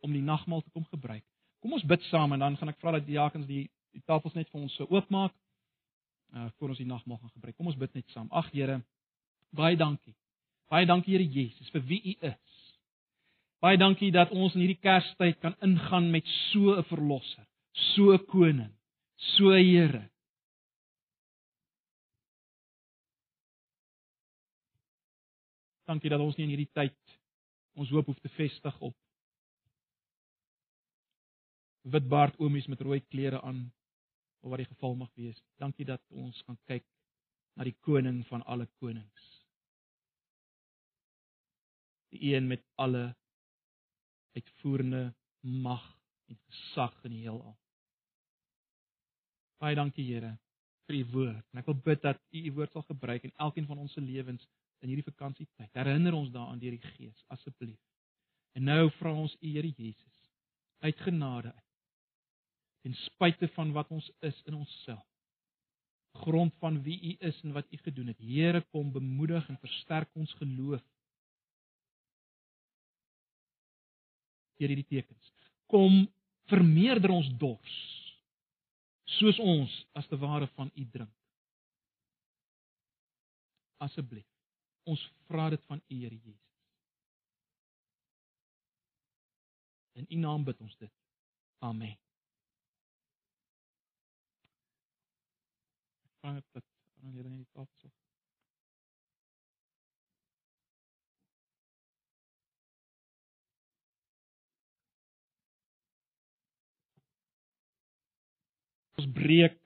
om 0.06 0.12
die 0.14 0.22
nagmaal 0.22 0.62
te 0.62 0.70
kom 0.70 0.86
gebruik. 0.86 1.24
Kom 1.60 1.74
ons 1.74 1.84
bid 1.84 2.02
saam 2.08 2.32
en 2.32 2.40
dan 2.40 2.56
gaan 2.56 2.70
ek 2.70 2.78
vra 2.78 2.94
dat 2.94 3.06
die 3.06 3.16
diakens 3.16 3.48
die 3.50 3.66
die 3.90 4.04
tafels 4.06 4.36
net 4.38 4.46
vir 4.52 4.60
ons 4.62 4.74
so 4.78 4.86
oopmaak 4.86 5.34
uh 6.30 6.46
voor 6.60 6.70
ons 6.70 6.78
die 6.78 6.86
nagmaal 6.86 7.18
gaan 7.18 7.32
gebruik. 7.34 7.56
Kom 7.56 7.66
ons 7.66 7.78
bid 7.78 7.94
net 7.98 8.06
saam. 8.14 8.28
Ag 8.30 8.52
Here, 8.54 8.78
baie 9.50 9.76
dankie. 9.76 10.14
Baie 10.70 10.86
dankie 10.86 11.16
Here 11.16 11.26
Jesus 11.26 11.74
vir 11.74 11.82
wie 11.88 12.00
U 12.12 12.14
is. 12.30 12.60
Baie 13.60 13.76
dankie 13.76 14.12
dat 14.14 14.30
ons 14.30 14.54
in 14.54 14.62
hierdie 14.62 14.78
Kerstyd 14.78 15.40
kan 15.42 15.58
ingaan 15.66 16.10
met 16.14 16.26
so 16.52 16.78
'n 16.78 16.84
verlosser, 16.84 17.46
so 17.72 18.12
'n 18.14 18.24
koning, 18.26 18.72
so 19.16 19.50
'n 19.50 19.64
Here. 19.64 20.09
Dankie 25.90 26.10
dat 26.12 26.22
ons 26.22 26.36
nie 26.38 26.46
in 26.46 26.52
hierdie 26.54 26.70
tyd 26.70 27.18
ons 27.80 27.90
hoop 27.90 28.10
hoef 28.10 28.18
te 28.22 28.30
vestig 28.36 28.76
op 28.86 28.94
witbaard 31.90 32.36
oomies 32.38 32.68
met 32.70 32.82
rooi 32.86 33.00
klere 33.10 33.40
aan 33.42 33.64
of 34.40 34.52
wat 34.52 34.62
die 34.62 34.68
geval 34.70 34.94
mag 34.94 35.10
wees. 35.18 35.38
Dankie 35.58 35.86
dat 35.88 36.02
ons 36.14 36.38
kan 36.46 36.58
kyk 36.70 36.84
na 37.58 37.66
die 37.66 37.76
koning 37.86 38.22
van 38.28 38.44
alle 38.46 38.68
konings. 38.80 39.26
Die 42.14 42.34
een 42.34 42.46
met 42.48 42.62
alle 42.80 43.10
uitvoerende 44.38 45.10
mag 45.40 45.84
en 46.30 46.38
gesag 46.46 46.94
in 47.04 47.16
die 47.16 47.24
heelal. 47.24 47.56
Baie 49.60 49.76
dankie 49.76 50.06
Here 50.06 50.36
vir 50.86 51.00
u 51.00 51.04
woord. 51.12 51.44
En 51.52 51.60
ek 51.60 51.68
wil 51.68 51.82
bid 51.84 52.02
dat 52.06 52.22
u 52.30 52.46
u 52.46 52.52
woord 52.56 52.72
sal 52.72 52.86
gebruik 52.86 53.26
in 53.26 53.34
elkeen 53.36 53.66
van 53.66 53.82
ons 53.82 53.92
se 53.94 54.00
lewens 54.00 54.46
in 54.80 54.92
hierdie 54.92 55.06
vakansietyd. 55.06 55.70
Herinner 55.76 56.16
ons 56.16 56.30
daaraan 56.34 56.60
deur 56.60 56.76
die 56.76 56.92
Gees 56.96 57.24
asseblief. 57.34 57.80
En 58.56 58.66
nou 58.66 58.88
vra 58.98 59.12
ons 59.14 59.36
u 59.40 59.52
Here 59.52 59.68
Jesus 59.76 60.16
uit 60.80 61.00
genade 61.04 61.52
uit. 61.52 61.66
Ten 62.80 62.94
spyte 63.04 63.48
van 63.54 63.72
wat 63.76 63.90
ons 63.92 64.06
is 64.24 64.42
in 64.48 64.56
onsself. 64.56 65.06
Grond 66.24 66.54
van 66.58 66.80
wie 66.82 66.96
u 67.12 67.16
is 67.28 67.42
en 67.44 67.52
wat 67.52 67.68
u 67.70 67.76
gedoen 67.76 68.06
het. 68.06 68.18
Here 68.18 68.62
kom 68.72 68.92
bemoedig 68.92 69.48
en 69.48 69.60
versterk 69.60 70.08
ons 70.14 70.32
geloof 70.40 70.82
deur 74.60 74.68
hierdie 74.68 74.88
tekens. 74.88 75.32
Kom 75.72 76.02
vermeerder 76.50 77.12
ons 77.14 77.28
dors 77.40 77.76
soos 79.18 79.38
ons 79.42 79.72
as 79.98 80.06
te 80.10 80.18
ware 80.20 80.48
van 80.56 80.70
U 80.74 80.84
drink. 80.92 81.14
Asseblief. 83.80 84.29
Ons 84.90 85.02
vra 85.28 85.48
dit 85.54 85.64
van 85.70 85.82
U 85.86 85.94
Here 85.94 86.16
Jesus. 86.16 86.46
In 90.00 90.06
U 90.10 90.20
naam 90.24 90.44
bid 90.44 90.60
ons 90.60 90.76
dit. 90.82 90.92
Amen. 91.58 91.96
Vra 96.20 96.34
net 96.36 96.46
dat 96.52 96.66
aan 97.02 97.14
hierdie 97.14 97.36
net 97.36 97.64
afsit. 97.64 97.94
ons 109.00 109.08
breek 109.16 109.56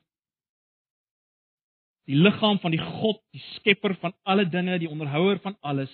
die 2.09 2.17
liggaam 2.17 2.59
van 2.61 2.75
die 2.75 2.83
God, 2.83 3.21
die 3.33 3.43
skepper 3.55 3.95
van 4.03 4.13
alle 4.29 4.45
dinge, 4.49 4.79
die 4.79 4.91
onderhouer 4.91 5.41
van 5.45 5.57
alles. 5.61 5.93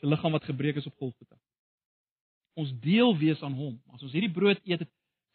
Sy 0.00 0.08
liggaam 0.08 0.32
wat 0.36 0.48
gebreek 0.48 0.80
is 0.80 0.88
op 0.88 0.96
Golgotha. 1.00 1.36
Ons 2.60 2.72
deel 2.80 3.12
wees 3.18 3.42
aan 3.42 3.56
hom. 3.58 3.76
As 3.92 4.02
ons 4.02 4.14
hierdie 4.14 4.32
brood 4.32 4.60
eet, 4.64 4.86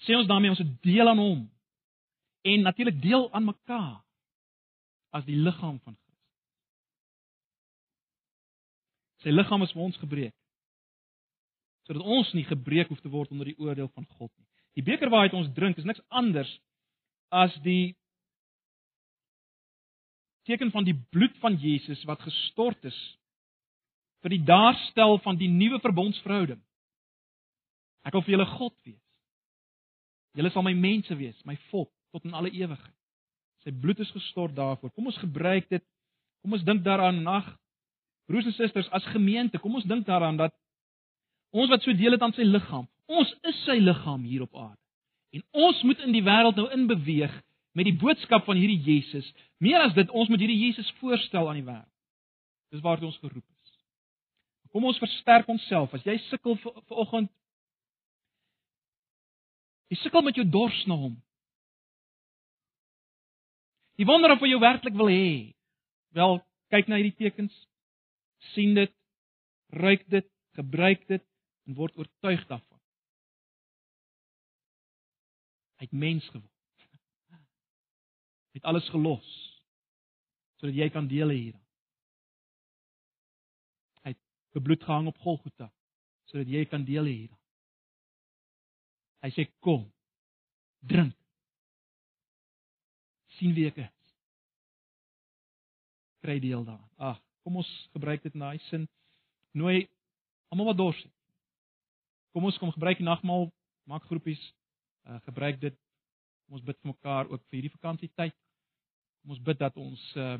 sê 0.06 0.16
ons 0.18 0.28
daarmee 0.30 0.54
ons 0.54 0.62
het 0.62 0.76
deel 0.86 1.10
aan 1.12 1.22
hom. 1.22 1.42
En 2.48 2.66
natuurlik 2.66 3.02
deel 3.04 3.28
aan 3.36 3.50
mekaar 3.52 4.00
as 5.14 5.26
die 5.28 5.38
liggaam 5.38 5.80
van 5.84 5.98
Christus. 5.98 6.08
Sy 9.26 9.34
liggaam 9.34 9.66
is 9.66 9.74
vir 9.76 9.88
ons 9.90 10.02
gebreek 10.02 10.36
sodat 11.90 12.06
ons 12.06 12.30
nie 12.38 12.46
gebreek 12.46 12.92
hoef 12.92 13.00
te 13.02 13.10
word 13.10 13.32
onder 13.34 13.48
die 13.50 13.58
oordeel 13.58 13.88
van 13.96 14.06
God 14.20 14.30
nie. 14.38 14.46
Die 14.78 14.86
beker 14.86 15.10
waaruit 15.10 15.34
ons 15.34 15.50
drink 15.56 15.80
is 15.82 15.88
niks 15.90 16.04
anders 16.14 16.52
as 17.34 17.56
die 17.66 17.96
teken 20.50 20.74
van 20.74 20.88
die 20.88 20.98
bloed 21.14 21.36
van 21.44 21.56
Jesus 21.62 22.02
wat 22.10 22.24
gestort 22.26 22.84
is 22.90 22.98
vir 24.24 24.34
die 24.34 24.44
daarstel 24.44 25.20
van 25.24 25.38
die 25.40 25.48
nuwe 25.48 25.80
verbondsverhouding. 25.80 26.60
Ek 28.04 28.16
wil 28.16 28.26
vir 28.26 28.36
julle 28.36 28.50
God 28.58 28.76
wees. 28.88 29.06
Julle 30.36 30.52
sal 30.52 30.66
my 30.66 30.74
mense 30.76 31.16
wees, 31.20 31.38
my 31.48 31.56
volk 31.70 31.92
tot 32.12 32.26
in 32.28 32.36
alle 32.36 32.52
ewigheid. 32.52 32.96
Sy 33.64 33.72
bloed 33.76 34.02
is 34.04 34.12
gestort 34.16 34.56
daarvoor. 34.58 34.92
Kom 34.96 35.08
ons 35.12 35.22
gebruik 35.22 35.70
dit. 35.72 35.84
Kom 36.44 36.56
ons 36.56 36.64
dink 36.68 36.84
daaraan 36.84 37.24
nag. 37.24 37.48
Broers 38.30 38.48
en 38.48 38.56
susters, 38.56 38.90
as 38.96 39.08
gemeente, 39.14 39.60
kom 39.60 39.76
ons 39.80 39.88
dink 39.88 40.06
daaraan 40.08 40.38
dat 40.40 40.56
ons 41.56 41.72
wat 41.72 41.84
so 41.84 41.96
deel 41.98 42.16
het 42.16 42.24
aan 42.24 42.36
sy 42.36 42.46
liggaam, 42.46 42.86
Ons 43.10 43.32
is 43.50 43.58
sy 43.66 43.80
liggaam 43.82 44.22
hier 44.30 44.46
op 44.46 44.54
aarde. 44.54 44.78
En 45.34 45.44
ons 45.66 45.82
moet 45.86 46.02
in 46.06 46.14
die 46.14 46.26
wêreld 46.26 46.58
nou 46.58 46.68
inbeweeg 46.74 47.34
met 47.78 47.86
die 47.86 47.98
boodskap 47.98 48.46
van 48.48 48.58
hierdie 48.58 48.82
Jesus. 48.82 49.28
Meer 49.62 49.86
as 49.86 49.94
dit, 49.94 50.10
ons 50.10 50.30
moet 50.30 50.42
hierdie 50.42 50.60
Jesus 50.66 50.90
voorstel 51.00 51.50
aan 51.50 51.60
die 51.62 51.68
wêreld. 51.68 51.96
Dis 52.74 52.84
waartoe 52.86 53.10
ons 53.10 53.22
geroep 53.22 53.46
is. 53.46 53.76
Kom 54.74 54.86
ons 54.86 55.02
versterk 55.02 55.50
onsself. 55.50 55.94
As 55.98 56.06
jy 56.06 56.18
sukkel 56.30 56.58
ver 56.62 57.02
oggend 57.02 57.32
Jy 59.90 59.98
sukkel 60.04 60.22
met 60.22 60.38
jou 60.38 60.46
dors 60.46 60.78
na 60.86 60.96
hom. 61.02 61.16
Jy 63.98 64.06
wonder 64.08 64.36
of 64.36 64.44
hy 64.44 64.52
jou 64.52 64.62
werklik 64.62 64.96
wil 64.96 65.10
hê. 65.12 65.56
Wel, 66.16 66.38
kyk 66.74 66.90
na 66.90 67.00
hierdie 67.02 67.18
tekens. 67.18 67.56
sien 68.54 68.72
dit, 68.72 68.92
ruik 69.76 70.06
dit, 70.08 70.26
gebruik 70.56 71.02
dit 71.10 71.24
en 71.68 71.76
word 71.76 71.98
oortuig 72.00 72.46
daarvan. 72.48 72.80
Hy 75.82 75.90
het 75.90 75.98
mens 76.06 76.30
geword. 76.32 76.59
Het 78.60 78.68
alles 78.68 78.90
gelos 78.92 79.28
sodat 80.60 80.76
jy 80.76 80.90
kan 80.92 81.08
deel 81.08 81.32
hê 81.32 81.38
hieraan. 81.40 81.68
Hy 84.04 84.12
het 84.12 84.20
bebloed 84.52 84.84
gehang 84.84 85.08
op 85.08 85.22
Golgotha 85.24 85.70
sodat 86.28 86.52
jy 86.52 86.66
kan 86.68 86.84
deel 86.84 87.08
hê 87.08 87.16
hieraan. 87.22 87.40
Hy 89.24 89.32
sê 89.36 89.48
kom. 89.64 89.88
Drink. 90.84 91.16
sien 93.40 93.56
wie 93.56 93.68
ek 93.70 93.80
is. 93.86 94.16
Kry 96.24 96.40
deel 96.44 96.66
daaraan. 96.68 96.92
Ag, 97.14 97.20
kom 97.44 97.62
ons 97.62 97.70
gebruik 97.96 98.24
dit 98.26 98.36
in 98.36 98.44
daai 98.44 98.60
sin. 98.68 98.88
Nooi 99.56 99.88
almal 100.52 100.72
wat 100.74 100.80
dors 100.80 101.00
het. 101.00 101.16
Kom 102.36 102.46
ons 102.46 102.60
kom 102.62 102.72
gebruik 102.76 103.00
die 103.00 103.08
nagmaal, 103.08 103.48
maak 103.90 104.04
groepies, 104.10 104.42
uh, 105.08 105.18
gebruik 105.26 105.62
dit. 105.62 105.78
Kom 106.46 106.60
ons 106.60 106.66
bid 106.68 106.78
vir 106.82 106.92
mekaar 106.92 107.32
ook 107.32 107.46
vir 107.48 107.60
hierdie 107.60 107.76
vakansietyd. 107.78 108.36
Kom 109.22 109.36
ons 109.36 109.44
bid 109.50 109.60
dat 109.60 109.78
ons 109.78 110.06
uh, 110.18 110.38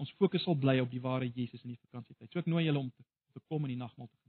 ons 0.00 0.14
fokus 0.18 0.42
sal 0.42 0.56
bly 0.58 0.80
op 0.82 0.90
die 0.90 1.02
ware 1.02 1.28
Jesus 1.30 1.62
in 1.62 1.74
die 1.74 1.80
vakansietyd. 1.86 2.30
So 2.32 2.42
ek 2.42 2.50
nooi 2.50 2.64
julle 2.66 2.82
om 2.82 2.90
te, 2.90 3.04
te 3.34 3.42
kom 3.50 3.66
in 3.66 3.74
die 3.74 3.80
nagmaal 3.80 4.10
te 4.10 4.23